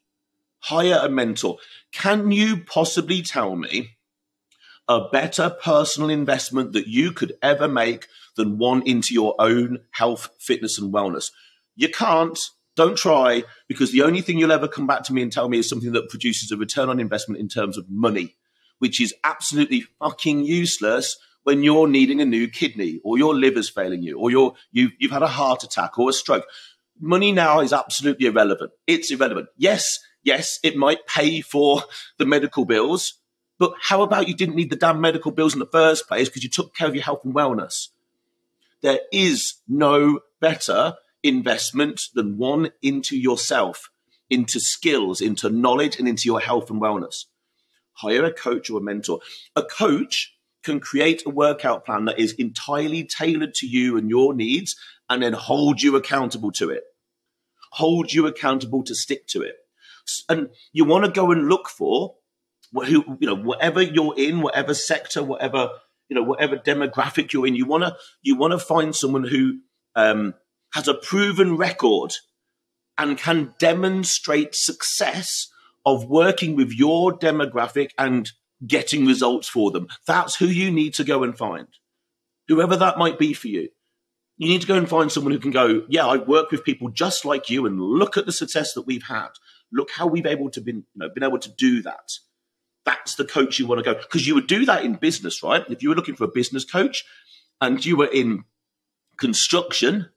hire 0.60 1.00
a 1.02 1.08
mentor. 1.08 1.58
Can 1.92 2.30
you 2.30 2.64
possibly 2.64 3.22
tell 3.22 3.54
me 3.56 3.96
a 4.88 5.08
better 5.08 5.50
personal 5.50 6.10
investment 6.10 6.72
that 6.72 6.86
you 6.86 7.12
could 7.12 7.34
ever 7.42 7.68
make 7.68 8.06
than 8.36 8.58
one 8.58 8.82
into 8.86 9.12
your 9.12 9.34
own 9.38 9.80
health, 9.92 10.30
fitness, 10.38 10.78
and 10.78 10.92
wellness? 10.92 11.30
You 11.74 11.90
can't 11.90 12.38
don't 12.76 12.96
try 12.96 13.42
because 13.68 13.90
the 13.90 14.02
only 14.02 14.20
thing 14.20 14.38
you'll 14.38 14.52
ever 14.52 14.68
come 14.68 14.86
back 14.86 15.02
to 15.04 15.12
me 15.12 15.22
and 15.22 15.32
tell 15.32 15.48
me 15.48 15.58
is 15.58 15.68
something 15.68 15.92
that 15.92 16.08
produces 16.10 16.52
a 16.52 16.56
return 16.56 16.88
on 16.88 17.00
investment 17.00 17.40
in 17.40 17.48
terms 17.48 17.76
of 17.76 17.88
money, 17.88 18.36
which 18.78 19.00
is 19.00 19.14
absolutely 19.24 19.84
fucking 19.98 20.44
useless 20.44 21.16
when 21.42 21.62
you're 21.62 21.88
needing 21.88 22.20
a 22.20 22.26
new 22.26 22.48
kidney 22.48 23.00
or 23.04 23.18
your 23.18 23.34
liver's 23.34 23.68
failing 23.68 24.02
you 24.02 24.18
or 24.18 24.30
you're, 24.30 24.54
you, 24.72 24.90
you've 24.98 25.12
had 25.12 25.22
a 25.22 25.28
heart 25.28 25.64
attack 25.64 25.98
or 25.98 26.10
a 26.10 26.12
stroke. 26.12 26.46
Money 27.00 27.32
now 27.32 27.60
is 27.60 27.72
absolutely 27.72 28.26
irrelevant. 28.26 28.72
It's 28.86 29.10
irrelevant. 29.10 29.48
Yes, 29.56 29.98
yes, 30.22 30.58
it 30.62 30.76
might 30.76 31.06
pay 31.06 31.40
for 31.40 31.82
the 32.18 32.26
medical 32.26 32.64
bills, 32.64 33.14
But 33.58 33.72
how 33.80 34.02
about 34.02 34.28
you 34.28 34.34
didn't 34.34 34.56
need 34.56 34.70
the 34.70 34.76
damn 34.76 35.00
medical 35.00 35.30
bills 35.30 35.54
in 35.54 35.60
the 35.60 35.66
first 35.66 36.06
place 36.08 36.28
because 36.28 36.44
you 36.44 36.50
took 36.50 36.74
care 36.74 36.88
of 36.88 36.94
your 36.94 37.04
health 37.04 37.24
and 37.24 37.34
wellness? 37.34 37.88
There 38.82 39.00
is 39.12 39.54
no 39.66 40.20
better 40.40 40.94
investment 41.28 42.02
than 42.14 42.38
one 42.38 42.70
into 42.82 43.16
yourself, 43.16 43.90
into 44.30 44.60
skills, 44.60 45.20
into 45.20 45.50
knowledge, 45.50 45.98
and 45.98 46.08
into 46.08 46.26
your 46.26 46.40
health 46.40 46.70
and 46.70 46.80
wellness. 46.80 47.24
Hire 47.92 48.24
a 48.24 48.32
coach 48.32 48.68
or 48.70 48.78
a 48.78 48.82
mentor. 48.82 49.20
A 49.54 49.62
coach 49.62 50.34
can 50.62 50.80
create 50.80 51.24
a 51.24 51.30
workout 51.30 51.86
plan 51.86 52.04
that 52.06 52.18
is 52.18 52.32
entirely 52.32 53.04
tailored 53.04 53.54
to 53.54 53.66
you 53.66 53.96
and 53.96 54.10
your 54.10 54.34
needs 54.34 54.76
and 55.08 55.22
then 55.22 55.32
hold 55.32 55.80
you 55.80 55.96
accountable 55.96 56.50
to 56.52 56.70
it. 56.70 56.82
Hold 57.72 58.12
you 58.12 58.26
accountable 58.26 58.82
to 58.84 58.94
stick 58.94 59.26
to 59.28 59.42
it. 59.42 59.56
And 60.28 60.50
you 60.72 60.84
want 60.84 61.04
to 61.04 61.10
go 61.10 61.30
and 61.30 61.48
look 61.48 61.68
for 61.68 62.16
who, 62.72 63.16
you 63.20 63.26
know, 63.26 63.36
whatever 63.36 63.80
you're 63.80 64.14
in, 64.16 64.40
whatever 64.40 64.74
sector, 64.74 65.22
whatever, 65.22 65.70
you 66.08 66.16
know, 66.16 66.22
whatever 66.22 66.56
demographic 66.56 67.32
you're 67.32 67.46
in, 67.46 67.54
you 67.54 67.66
want 67.66 67.84
to, 67.84 67.96
you 68.22 68.36
want 68.36 68.52
to 68.52 68.58
find 68.58 68.94
someone 68.94 69.24
who, 69.24 69.58
um, 69.94 70.34
has 70.76 70.86
a 70.86 70.92
proven 70.92 71.56
record 71.56 72.12
and 72.98 73.16
can 73.16 73.54
demonstrate 73.58 74.54
success 74.54 75.48
of 75.86 76.04
working 76.04 76.54
with 76.54 76.70
your 76.70 77.18
demographic 77.18 77.92
and 77.96 78.32
getting 78.66 79.06
results 79.06 79.48
for 79.48 79.70
them. 79.70 79.88
That's 80.06 80.36
who 80.36 80.44
you 80.44 80.70
need 80.70 80.92
to 80.94 81.04
go 81.04 81.22
and 81.22 81.36
find, 81.36 81.68
whoever 82.46 82.76
that 82.76 82.98
might 82.98 83.18
be 83.18 83.32
for 83.32 83.48
you. 83.48 83.70
You 84.36 84.48
need 84.48 84.60
to 84.60 84.66
go 84.66 84.76
and 84.76 84.86
find 84.86 85.10
someone 85.10 85.32
who 85.32 85.38
can 85.38 85.50
go, 85.50 85.86
yeah, 85.88 86.06
I 86.06 86.18
work 86.18 86.50
with 86.50 86.62
people 86.62 86.90
just 86.90 87.24
like 87.24 87.48
you, 87.48 87.64
and 87.64 87.80
look 87.80 88.18
at 88.18 88.26
the 88.26 88.32
success 88.32 88.74
that 88.74 88.82
we've 88.82 89.04
had. 89.04 89.28
Look 89.72 89.88
how 89.92 90.06
we've 90.06 90.26
able 90.26 90.50
to 90.50 90.60
been, 90.60 90.84
you 90.94 90.96
know, 90.96 91.08
been 91.08 91.22
able 91.22 91.38
to 91.38 91.50
do 91.50 91.80
that. 91.84 92.12
That's 92.84 93.14
the 93.14 93.24
coach 93.24 93.58
you 93.58 93.66
want 93.66 93.82
to 93.82 93.94
go 93.94 93.98
because 93.98 94.26
you 94.26 94.34
would 94.34 94.46
do 94.46 94.66
that 94.66 94.84
in 94.84 94.96
business, 94.96 95.42
right? 95.42 95.64
If 95.70 95.82
you 95.82 95.88
were 95.88 95.94
looking 95.94 96.16
for 96.16 96.24
a 96.24 96.28
business 96.28 96.66
coach 96.66 97.02
and 97.62 97.82
you 97.82 97.96
were 97.96 98.12
in 98.12 98.44
construction, 99.16 100.10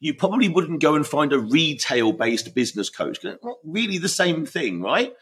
you 0.00 0.14
probably 0.14 0.48
wouldn't 0.48 0.82
go 0.82 0.94
and 0.94 1.06
find 1.06 1.32
a 1.32 1.38
retail 1.38 2.12
based 2.12 2.54
business 2.54 2.90
coach. 2.90 3.24
Not 3.24 3.38
really 3.64 3.98
the 3.98 4.08
same 4.08 4.46
thing, 4.46 4.82
right? 4.82 5.14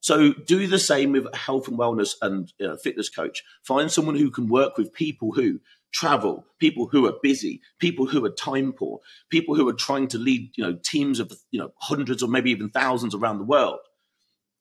So 0.00 0.34
do 0.34 0.66
the 0.66 0.78
same 0.78 1.12
with 1.12 1.34
health 1.34 1.68
and 1.68 1.78
wellness 1.78 2.14
and 2.20 2.52
know, 2.60 2.76
fitness 2.76 3.08
coach. 3.08 3.42
Find 3.62 3.90
someone 3.90 4.16
who 4.16 4.30
can 4.30 4.48
work 4.48 4.76
with 4.76 4.92
people 4.92 5.32
who 5.32 5.60
travel, 5.92 6.44
people 6.58 6.88
who 6.88 7.06
are 7.06 7.14
busy, 7.22 7.62
people 7.78 8.06
who 8.06 8.24
are 8.24 8.30
time 8.30 8.72
poor, 8.72 9.00
people 9.30 9.54
who 9.54 9.68
are 9.68 9.74
trying 9.74 10.08
to 10.08 10.18
lead, 10.18 10.50
you 10.56 10.64
know, 10.64 10.78
teams 10.84 11.20
of, 11.20 11.32
you 11.52 11.58
know, 11.58 11.72
hundreds 11.78 12.22
or 12.22 12.28
maybe 12.28 12.50
even 12.50 12.68
thousands 12.68 13.14
around 13.14 13.38
the 13.38 13.44
world 13.44 13.78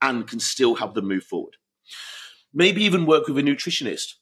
and 0.01 0.27
can 0.27 0.39
still 0.39 0.75
have 0.75 0.93
them 0.93 1.07
move 1.07 1.23
forward. 1.23 1.55
Maybe 2.53 2.83
even 2.83 3.05
work 3.05 3.27
with 3.27 3.37
a 3.37 3.41
nutritionist. 3.41 4.13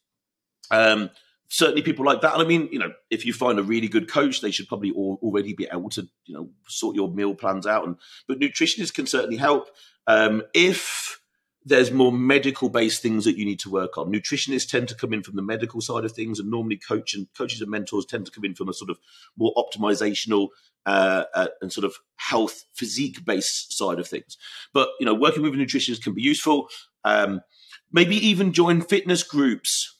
Um, 0.71 1.09
certainly 1.51 1.81
people 1.81 2.05
like 2.05 2.21
that. 2.21 2.33
And 2.33 2.41
I 2.41 2.45
mean, 2.45 2.69
you 2.71 2.79
know, 2.79 2.93
if 3.09 3.25
you 3.25 3.33
find 3.33 3.59
a 3.59 3.63
really 3.63 3.89
good 3.89 4.09
coach, 4.09 4.39
they 4.41 4.51
should 4.51 4.69
probably 4.69 4.91
all, 4.91 5.19
already 5.21 5.53
be 5.53 5.67
able 5.71 5.89
to, 5.89 6.07
you 6.25 6.33
know, 6.33 6.49
sort 6.67 6.95
your 6.95 7.11
meal 7.11 7.35
plans 7.35 7.67
out. 7.67 7.85
And 7.85 7.97
but 8.27 8.39
nutritionists 8.39 8.93
can 8.93 9.05
certainly 9.05 9.37
help 9.37 9.69
um, 10.07 10.43
if 10.53 11.19
there's 11.63 11.91
more 11.91 12.11
medical 12.11 12.69
based 12.69 13.01
things 13.01 13.25
that 13.25 13.37
you 13.37 13.45
need 13.45 13.59
to 13.59 13.69
work 13.69 13.97
on. 13.97 14.11
Nutritionists 14.11 14.69
tend 14.69 14.87
to 14.87 14.95
come 14.95 15.13
in 15.13 15.23
from 15.23 15.35
the 15.35 15.41
medical 15.41 15.81
side 15.81 16.05
of 16.05 16.13
things, 16.13 16.39
and 16.39 16.49
normally 16.49 16.77
coach 16.77 17.13
and 17.13 17.27
coaches 17.37 17.61
and 17.61 17.69
mentors 17.69 18.05
tend 18.05 18.25
to 18.25 18.31
come 18.31 18.45
in 18.45 18.55
from 18.55 18.69
a 18.69 18.73
sort 18.73 18.89
of 18.89 18.97
more 19.37 19.53
optimizational 19.55 20.47
uh, 20.85 21.25
uh, 21.35 21.47
and 21.61 21.71
sort 21.71 21.85
of 21.85 21.95
health 22.15 22.63
physique 22.73 23.25
based 23.25 23.77
side 23.77 23.99
of 23.99 24.07
things. 24.07 24.37
But 24.73 24.89
you 25.01 25.05
know, 25.05 25.13
working 25.13 25.43
with 25.43 25.53
a 25.53 25.57
nutritionist 25.57 26.01
can 26.01 26.13
be 26.13 26.21
useful. 26.21 26.69
Um, 27.03 27.41
maybe 27.91 28.15
even 28.15 28.53
join 28.53 28.81
fitness 28.81 29.21
groups 29.21 29.97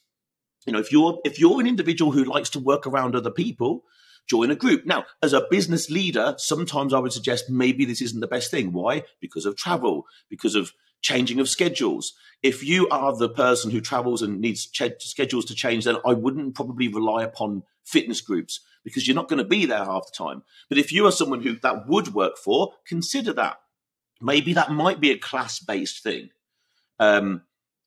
you 0.66 0.74
know, 0.74 0.80
if 0.80 0.92
you're 0.92 1.20
if 1.26 1.40
you're 1.40 1.60
an 1.60 1.68
individual 1.68 2.12
who 2.12 2.24
likes 2.24 2.50
to 2.52 2.60
work 2.60 2.86
around 2.86 3.16
other 3.16 3.32
people, 3.32 3.84
join 4.28 4.52
a 4.52 4.56
group. 4.56 4.86
Now, 4.86 5.06
as 5.22 5.34
a 5.34 5.48
business 5.50 5.90
leader, 5.90 6.36
sometimes 6.38 6.94
I 6.94 7.00
would 7.00 7.14
suggest 7.14 7.50
maybe 7.50 7.86
this 7.86 8.02
isn't 8.02 8.20
the 8.20 8.28
best 8.28 8.52
thing. 8.52 8.72
Why? 8.72 9.04
Because 9.20 9.46
of 9.46 9.56
travel, 9.56 10.06
because 10.30 10.56
of 10.56 10.74
changing 11.02 11.40
of 11.40 11.50
schedules. 11.50 12.14
If 12.44 12.64
you 12.64 12.88
are 12.90 13.16
the 13.16 13.30
person 13.30 13.72
who 13.72 13.82
travels 13.82 14.22
and 14.22 14.40
needs 14.40 14.68
ch- 14.68 14.94
schedules 15.00 15.46
to 15.46 15.56
change, 15.56 15.86
then 15.86 15.98
I 16.06 16.14
wouldn't 16.14 16.56
probably 16.56 16.88
rely 16.88 17.24
upon 17.24 17.64
fitness 17.84 18.22
groups 18.22 18.62
because 18.84 19.08
you're 19.08 19.16
not 19.16 19.28
going 19.28 19.42
to 19.42 19.44
be 19.44 19.66
there 19.66 19.84
half 19.84 20.06
the 20.06 20.16
time. 20.16 20.44
But 20.70 20.78
if 20.78 20.92
you 20.92 21.06
are 21.08 21.12
someone 21.12 21.42
who 21.42 21.56
that 21.60 21.88
would 21.88 22.14
work 22.14 22.38
for, 22.38 22.74
consider 22.86 23.34
that. 23.34 23.58
Maybe 24.22 24.54
that 24.54 24.72
might 24.72 25.00
be 25.00 25.12
a 25.12 25.18
class 25.18 25.60
based 25.60 26.04
thing. 26.04 26.30
Um, 27.00 27.42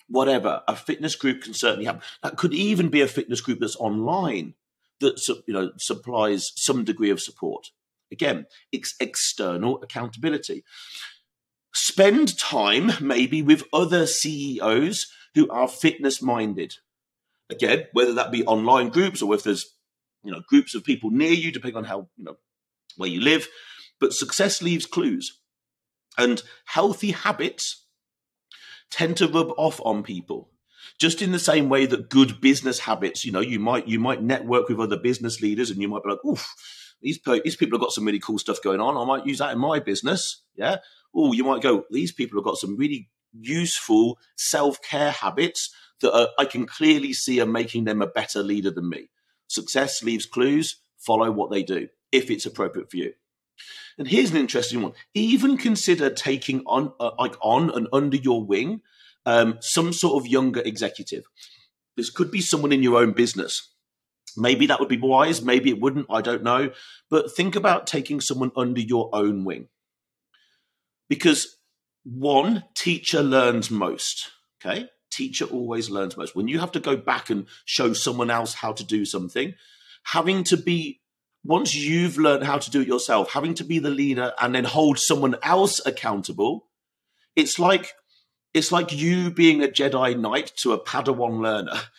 whatever. 0.08 0.62
A 0.68 0.76
fitness 0.76 1.14
group 1.14 1.42
can 1.42 1.54
certainly 1.54 1.84
help. 1.84 2.02
That 2.22 2.36
could 2.36 2.54
even 2.54 2.88
be 2.88 3.00
a 3.00 3.08
fitness 3.08 3.40
group 3.40 3.60
that's 3.60 3.76
online 3.76 4.54
that 5.00 5.20
you 5.46 5.54
know 5.54 5.72
supplies 5.76 6.52
some 6.56 6.84
degree 6.84 7.10
of 7.10 7.20
support. 7.20 7.70
Again, 8.12 8.46
it's 8.70 8.94
external 9.00 9.82
accountability. 9.82 10.64
Spend 11.72 12.38
time 12.38 12.92
maybe 13.00 13.42
with 13.42 13.64
other 13.72 14.06
CEOs 14.06 15.10
who 15.34 15.48
are 15.50 15.66
fitness 15.66 16.22
minded. 16.22 16.76
Again, 17.50 17.86
whether 17.92 18.14
that 18.14 18.30
be 18.30 18.46
online 18.46 18.88
groups 18.90 19.20
or 19.20 19.34
if 19.34 19.42
there's 19.42 19.74
you 20.22 20.30
know 20.30 20.42
groups 20.48 20.74
of 20.74 20.84
people 20.84 21.10
near 21.10 21.32
you, 21.32 21.52
depending 21.52 21.76
on 21.76 21.84
how 21.84 22.08
you 22.16 22.24
know 22.24 22.36
where 22.96 23.10
you 23.10 23.20
live. 23.20 23.48
But 24.00 24.12
success 24.12 24.62
leaves 24.62 24.86
clues, 24.86 25.40
and 26.16 26.42
healthy 26.66 27.12
habits 27.12 27.83
tend 28.90 29.16
to 29.18 29.28
rub 29.28 29.48
off 29.56 29.80
on 29.84 30.02
people. 30.02 30.50
Just 30.98 31.22
in 31.22 31.32
the 31.32 31.38
same 31.38 31.68
way 31.68 31.86
that 31.86 32.10
good 32.10 32.40
business 32.40 32.80
habits 32.80 33.24
you 33.24 33.32
know 33.32 33.40
you 33.40 33.58
might 33.58 33.88
you 33.88 33.98
might 33.98 34.22
network 34.22 34.68
with 34.68 34.78
other 34.78 34.98
business 34.98 35.40
leaders 35.40 35.70
and 35.70 35.80
you 35.80 35.88
might 35.88 36.02
be 36.02 36.10
like 36.10 36.24
oof 36.24 36.46
these, 37.02 37.18
these 37.42 37.56
people 37.56 37.76
have 37.76 37.84
got 37.84 37.92
some 37.92 38.04
really 38.04 38.20
cool 38.20 38.38
stuff 38.38 38.62
going 38.62 38.80
on. 38.80 38.96
I 38.96 39.04
might 39.04 39.26
use 39.26 39.38
that 39.38 39.52
in 39.52 39.58
my 39.58 39.78
business. 39.78 40.42
Yeah? 40.56 40.76
Oh 41.14 41.32
you 41.32 41.44
might 41.44 41.62
go 41.62 41.84
these 41.90 42.12
people 42.12 42.38
have 42.38 42.44
got 42.44 42.58
some 42.58 42.76
really 42.76 43.08
useful 43.32 44.18
self-care 44.36 45.10
habits 45.10 45.74
that 46.00 46.16
are, 46.16 46.28
i 46.38 46.44
can 46.44 46.66
clearly 46.66 47.12
see 47.12 47.40
are 47.40 47.46
making 47.46 47.84
them 47.84 48.00
a 48.00 48.06
better 48.06 48.42
leader 48.42 48.70
than 48.70 48.88
me. 48.88 49.10
Success 49.48 50.02
leaves 50.02 50.26
clues. 50.26 50.76
Follow 50.98 51.30
what 51.30 51.50
they 51.50 51.62
do 51.62 51.88
if 52.12 52.30
it's 52.30 52.46
appropriate 52.46 52.90
for 52.90 52.96
you 52.98 53.12
and 53.98 54.08
here's 54.08 54.30
an 54.30 54.36
interesting 54.36 54.82
one. 54.82 54.92
Even 55.14 55.56
consider 55.56 56.10
taking 56.10 56.62
on, 56.66 56.92
uh, 57.00 57.12
like 57.18 57.36
on 57.42 57.70
and 57.70 57.88
under 57.92 58.16
your 58.16 58.44
wing, 58.44 58.80
um, 59.26 59.58
some 59.60 59.92
sort 59.92 60.22
of 60.22 60.30
younger 60.30 60.60
executive. 60.60 61.24
This 61.96 62.10
could 62.10 62.30
be 62.30 62.40
someone 62.40 62.72
in 62.72 62.82
your 62.82 63.00
own 63.00 63.12
business. 63.12 63.70
Maybe 64.36 64.66
that 64.66 64.80
would 64.80 64.88
be 64.88 64.98
wise. 64.98 65.42
Maybe 65.42 65.70
it 65.70 65.80
wouldn't. 65.80 66.06
I 66.10 66.20
don't 66.20 66.42
know. 66.42 66.72
But 67.08 67.34
think 67.34 67.54
about 67.54 67.86
taking 67.86 68.20
someone 68.20 68.50
under 68.56 68.80
your 68.80 69.10
own 69.12 69.44
wing. 69.44 69.68
Because 71.08 71.56
one, 72.02 72.64
teacher 72.74 73.22
learns 73.22 73.70
most. 73.70 74.30
Okay. 74.64 74.88
Teacher 75.10 75.44
always 75.44 75.88
learns 75.88 76.16
most. 76.16 76.34
When 76.34 76.48
you 76.48 76.58
have 76.58 76.72
to 76.72 76.80
go 76.80 76.96
back 76.96 77.30
and 77.30 77.46
show 77.64 77.92
someone 77.92 78.30
else 78.30 78.54
how 78.54 78.72
to 78.72 78.82
do 78.82 79.04
something, 79.04 79.54
having 80.02 80.42
to 80.44 80.56
be 80.56 81.00
once 81.44 81.74
you've 81.74 82.16
learned 82.16 82.44
how 82.44 82.58
to 82.58 82.70
do 82.70 82.80
it 82.80 82.88
yourself, 82.88 83.32
having 83.32 83.54
to 83.54 83.64
be 83.64 83.78
the 83.78 83.90
leader 83.90 84.32
and 84.40 84.54
then 84.54 84.64
hold 84.64 84.98
someone 84.98 85.36
else 85.42 85.84
accountable, 85.86 86.66
it's 87.36 87.58
like 87.58 87.92
it's 88.54 88.72
like 88.72 88.92
you 88.92 89.30
being 89.30 89.62
a 89.62 89.68
Jedi 89.68 90.18
Knight 90.18 90.52
to 90.58 90.72
a 90.72 90.82
Padawan 90.82 91.40
learner. 91.40 91.80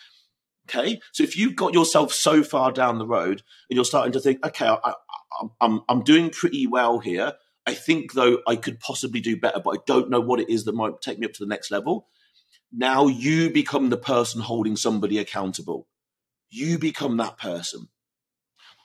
Okay, 0.68 0.98
so 1.12 1.22
if 1.22 1.36
you've 1.36 1.54
got 1.54 1.74
yourself 1.74 2.12
so 2.12 2.42
far 2.42 2.72
down 2.72 2.98
the 2.98 3.06
road 3.06 3.44
and 3.70 3.76
you're 3.76 3.84
starting 3.84 4.10
to 4.10 4.18
think, 4.18 4.44
okay, 4.44 4.66
I, 4.66 4.94
am 5.40 5.50
I'm 5.60 5.80
I'm 5.88 6.02
doing 6.02 6.28
pretty 6.28 6.66
well 6.66 6.98
here. 6.98 7.34
I 7.68 7.74
think 7.74 8.14
though 8.14 8.40
I 8.48 8.56
could 8.56 8.80
possibly 8.80 9.20
do 9.20 9.36
better, 9.36 9.60
but 9.60 9.78
I 9.78 9.82
don't 9.86 10.10
know 10.10 10.18
what 10.18 10.40
it 10.40 10.50
is 10.50 10.64
that 10.64 10.74
might 10.74 11.00
take 11.00 11.20
me 11.20 11.26
up 11.26 11.34
to 11.34 11.44
the 11.44 11.48
next 11.48 11.70
level. 11.70 12.08
Now 12.72 13.06
you 13.06 13.48
become 13.50 13.90
the 13.90 13.96
person 13.96 14.40
holding 14.40 14.74
somebody 14.74 15.18
accountable. 15.18 15.86
You 16.48 16.80
become 16.80 17.16
that 17.18 17.38
person. 17.38 17.86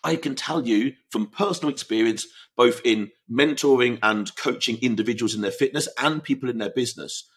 I 0.04 0.16
can 0.16 0.36
tell 0.36 0.68
you 0.68 0.94
from 1.10 1.28
personal 1.28 1.72
experience, 1.72 2.26
both 2.58 2.82
in 2.84 3.12
mentoring 3.32 4.00
and 4.02 4.36
coaching 4.36 4.78
individuals 4.82 5.36
in 5.36 5.42
their 5.42 5.52
fitness 5.52 5.88
and 5.98 6.24
people 6.24 6.50
in 6.50 6.58
their 6.58 6.72
business, 6.72 7.30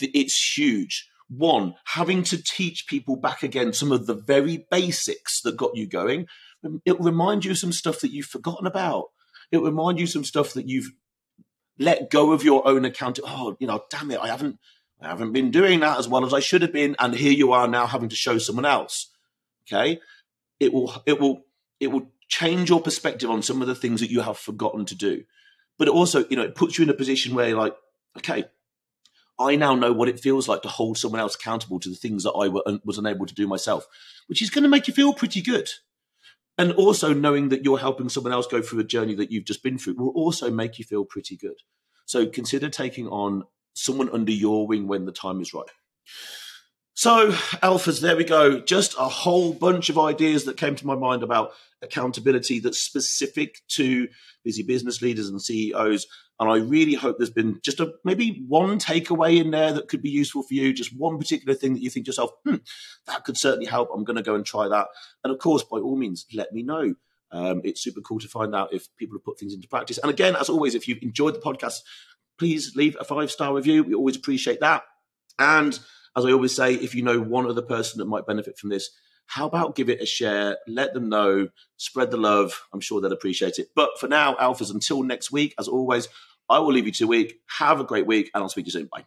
it's 0.00 0.56
huge. 0.56 1.08
One, 1.28 1.74
having 1.84 2.22
to 2.24 2.42
teach 2.42 2.86
people 2.86 3.16
back 3.16 3.42
again 3.42 3.72
some 3.72 3.92
of 3.92 4.06
the 4.06 4.14
very 4.14 4.66
basics 4.70 5.40
that 5.42 5.56
got 5.56 5.76
you 5.76 5.86
going. 5.86 6.26
Um, 6.64 6.82
It'll 6.84 7.04
remind 7.04 7.44
you 7.44 7.52
of 7.52 7.58
some 7.58 7.72
stuff 7.72 8.00
that 8.00 8.12
you've 8.12 8.26
forgotten 8.26 8.66
about. 8.66 9.06
It'll 9.50 9.64
remind 9.64 9.98
you 9.98 10.06
some 10.06 10.24
stuff 10.24 10.52
that 10.52 10.68
you've 10.68 10.90
let 11.78 12.10
go 12.10 12.32
of 12.32 12.44
your 12.44 12.66
own 12.68 12.84
account. 12.84 13.18
Oh, 13.24 13.56
you 13.58 13.66
know, 13.66 13.82
damn 13.90 14.10
it, 14.10 14.20
I 14.20 14.28
haven't, 14.28 14.58
I 15.00 15.08
haven't 15.08 15.32
been 15.32 15.50
doing 15.50 15.80
that 15.80 15.98
as 15.98 16.06
well 16.06 16.26
as 16.26 16.34
I 16.34 16.40
should 16.40 16.62
have 16.62 16.72
been, 16.72 16.96
and 16.98 17.14
here 17.14 17.32
you 17.32 17.52
are 17.52 17.66
now 17.66 17.86
having 17.86 18.10
to 18.10 18.16
show 18.16 18.38
someone 18.38 18.66
else. 18.66 19.10
Okay, 19.66 20.00
it 20.60 20.72
will, 20.72 21.02
it 21.06 21.20
will 21.20 21.44
it 21.82 21.90
will 21.90 22.12
change 22.28 22.70
your 22.70 22.80
perspective 22.80 23.28
on 23.28 23.42
some 23.42 23.60
of 23.60 23.66
the 23.66 23.74
things 23.74 24.00
that 24.00 24.10
you 24.10 24.20
have 24.20 24.38
forgotten 24.38 24.84
to 24.86 24.94
do. 24.94 25.24
But 25.78 25.88
also, 25.88 26.24
you 26.28 26.36
know, 26.36 26.44
it 26.44 26.54
puts 26.54 26.78
you 26.78 26.84
in 26.84 26.90
a 26.90 26.94
position 26.94 27.34
where 27.34 27.48
you're 27.48 27.58
like, 27.58 27.74
okay, 28.18 28.44
I 29.38 29.56
now 29.56 29.74
know 29.74 29.92
what 29.92 30.08
it 30.08 30.20
feels 30.20 30.46
like 30.46 30.62
to 30.62 30.68
hold 30.68 30.96
someone 30.96 31.20
else 31.20 31.34
accountable 31.34 31.80
to 31.80 31.88
the 31.88 31.96
things 31.96 32.22
that 32.22 32.32
I 32.32 32.46
was 32.84 32.98
unable 32.98 33.26
to 33.26 33.34
do 33.34 33.48
myself, 33.48 33.86
which 34.28 34.40
is 34.40 34.48
going 34.48 34.62
to 34.62 34.68
make 34.68 34.86
you 34.86 34.94
feel 34.94 35.12
pretty 35.12 35.42
good. 35.42 35.68
And 36.56 36.70
also 36.72 37.12
knowing 37.12 37.48
that 37.48 37.64
you're 37.64 37.78
helping 37.78 38.08
someone 38.08 38.32
else 38.32 38.46
go 38.46 38.62
through 38.62 38.80
a 38.80 38.84
journey 38.84 39.14
that 39.16 39.32
you've 39.32 39.46
just 39.46 39.64
been 39.64 39.76
through 39.76 39.96
will 39.96 40.10
also 40.10 40.50
make 40.52 40.78
you 40.78 40.84
feel 40.84 41.04
pretty 41.04 41.36
good. 41.36 41.56
So 42.06 42.26
consider 42.26 42.68
taking 42.68 43.08
on 43.08 43.44
someone 43.74 44.10
under 44.10 44.30
your 44.30 44.68
wing 44.68 44.86
when 44.86 45.06
the 45.06 45.12
time 45.12 45.40
is 45.40 45.52
right. 45.52 45.70
So, 46.94 47.32
alphas, 47.62 48.00
there 48.00 48.16
we 48.16 48.24
go. 48.24 48.60
Just 48.60 48.94
a 48.98 49.08
whole 49.08 49.54
bunch 49.54 49.88
of 49.88 49.98
ideas 49.98 50.44
that 50.44 50.58
came 50.58 50.76
to 50.76 50.86
my 50.86 50.94
mind 50.94 51.22
about 51.22 51.52
accountability 51.80 52.60
that's 52.60 52.78
specific 52.78 53.60
to 53.68 54.08
busy 54.44 54.62
business 54.62 55.00
leaders 55.00 55.28
and 55.28 55.40
CEOs. 55.40 56.06
And 56.38 56.50
I 56.50 56.56
really 56.56 56.94
hope 56.94 57.16
there's 57.16 57.30
been 57.30 57.60
just 57.62 57.80
a 57.80 57.92
maybe 58.04 58.44
one 58.46 58.78
takeaway 58.78 59.40
in 59.40 59.52
there 59.52 59.72
that 59.72 59.88
could 59.88 60.02
be 60.02 60.10
useful 60.10 60.42
for 60.42 60.54
you, 60.54 60.72
just 60.72 60.96
one 60.96 61.18
particular 61.18 61.54
thing 61.54 61.72
that 61.74 61.82
you 61.82 61.88
think 61.88 62.06
to 62.06 62.10
yourself, 62.10 62.32
hmm, 62.44 62.56
that 63.06 63.24
could 63.24 63.38
certainly 63.38 63.66
help. 63.66 63.88
I'm 63.94 64.04
going 64.04 64.16
to 64.16 64.22
go 64.22 64.34
and 64.34 64.44
try 64.44 64.68
that. 64.68 64.88
And 65.24 65.32
of 65.32 65.38
course, 65.38 65.62
by 65.62 65.78
all 65.78 65.96
means, 65.96 66.26
let 66.34 66.52
me 66.52 66.62
know. 66.62 66.94
Um, 67.30 67.62
it's 67.64 67.82
super 67.82 68.02
cool 68.02 68.18
to 68.18 68.28
find 68.28 68.54
out 68.54 68.74
if 68.74 68.94
people 68.96 69.16
have 69.16 69.24
put 69.24 69.38
things 69.38 69.54
into 69.54 69.68
practice. 69.68 69.98
And 69.98 70.10
again, 70.10 70.36
as 70.36 70.50
always, 70.50 70.74
if 70.74 70.86
you've 70.86 71.02
enjoyed 71.02 71.34
the 71.34 71.40
podcast, 71.40 71.78
please 72.38 72.76
leave 72.76 72.96
a 73.00 73.04
five 73.04 73.30
star 73.30 73.54
review. 73.54 73.82
We 73.82 73.94
always 73.94 74.16
appreciate 74.16 74.60
that. 74.60 74.82
And 75.38 75.78
as 76.16 76.24
I 76.24 76.32
always 76.32 76.54
say, 76.54 76.74
if 76.74 76.94
you 76.94 77.02
know 77.02 77.20
one 77.20 77.46
other 77.46 77.62
person 77.62 77.98
that 77.98 78.06
might 78.06 78.26
benefit 78.26 78.58
from 78.58 78.70
this, 78.70 78.90
how 79.26 79.46
about 79.46 79.76
give 79.76 79.88
it 79.88 80.02
a 80.02 80.06
share? 80.06 80.58
Let 80.66 80.92
them 80.92 81.08
know, 81.08 81.48
spread 81.76 82.10
the 82.10 82.16
love. 82.16 82.66
I'm 82.72 82.80
sure 82.80 83.00
they'll 83.00 83.12
appreciate 83.12 83.58
it. 83.58 83.68
But 83.74 83.98
for 83.98 84.08
now, 84.08 84.34
Alphas, 84.34 84.70
until 84.72 85.02
next 85.02 85.32
week, 85.32 85.54
as 85.58 85.68
always, 85.68 86.08
I 86.50 86.58
will 86.58 86.72
leave 86.72 86.86
you 86.86 86.92
to 86.92 87.04
a 87.04 87.08
week. 87.08 87.40
Have 87.58 87.80
a 87.80 87.84
great 87.84 88.06
week, 88.06 88.30
and 88.34 88.42
I'll 88.42 88.50
speak 88.50 88.66
to 88.66 88.68
you 88.68 88.72
soon. 88.72 88.88
Bye. 88.92 89.04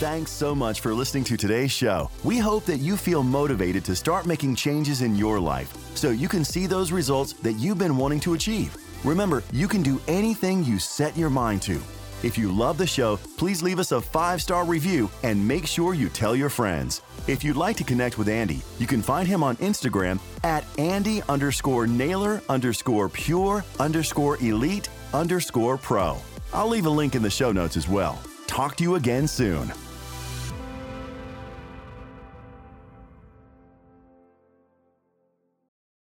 Thanks 0.00 0.30
so 0.30 0.54
much 0.54 0.80
for 0.80 0.94
listening 0.94 1.24
to 1.24 1.36
today's 1.36 1.70
show. 1.70 2.10
We 2.24 2.38
hope 2.38 2.64
that 2.64 2.78
you 2.78 2.96
feel 2.96 3.22
motivated 3.22 3.84
to 3.84 3.94
start 3.94 4.24
making 4.24 4.54
changes 4.54 5.02
in 5.02 5.14
your 5.14 5.38
life 5.38 5.70
so 5.94 6.08
you 6.08 6.26
can 6.26 6.42
see 6.42 6.66
those 6.66 6.90
results 6.90 7.34
that 7.34 7.52
you've 7.54 7.76
been 7.76 7.98
wanting 7.98 8.20
to 8.20 8.32
achieve. 8.32 8.74
Remember, 9.04 9.42
you 9.52 9.66
can 9.66 9.82
do 9.82 10.00
anything 10.08 10.64
you 10.64 10.78
set 10.78 11.16
your 11.16 11.30
mind 11.30 11.62
to. 11.62 11.80
If 12.22 12.36
you 12.36 12.52
love 12.52 12.76
the 12.76 12.86
show, 12.86 13.18
please 13.38 13.62
leave 13.62 13.78
us 13.78 13.92
a 13.92 14.00
five 14.00 14.42
star 14.42 14.64
review 14.64 15.10
and 15.22 15.46
make 15.46 15.66
sure 15.66 15.94
you 15.94 16.10
tell 16.10 16.36
your 16.36 16.50
friends. 16.50 17.00
If 17.26 17.42
you'd 17.42 17.56
like 17.56 17.76
to 17.78 17.84
connect 17.84 18.18
with 18.18 18.28
Andy, 18.28 18.60
you 18.78 18.86
can 18.86 19.00
find 19.00 19.26
him 19.26 19.42
on 19.42 19.56
Instagram 19.56 20.20
at 20.44 20.64
Andy 20.78 21.22
underscore 21.28 21.86
Naylor 21.86 22.42
underscore 22.48 23.08
pure 23.08 23.64
underscore 23.78 24.36
elite 24.38 24.88
underscore 25.14 25.78
pro. 25.78 26.18
I'll 26.52 26.68
leave 26.68 26.86
a 26.86 26.90
link 26.90 27.14
in 27.14 27.22
the 27.22 27.30
show 27.30 27.52
notes 27.52 27.76
as 27.76 27.88
well. 27.88 28.20
Talk 28.46 28.76
to 28.76 28.84
you 28.84 28.96
again 28.96 29.26
soon. 29.26 29.72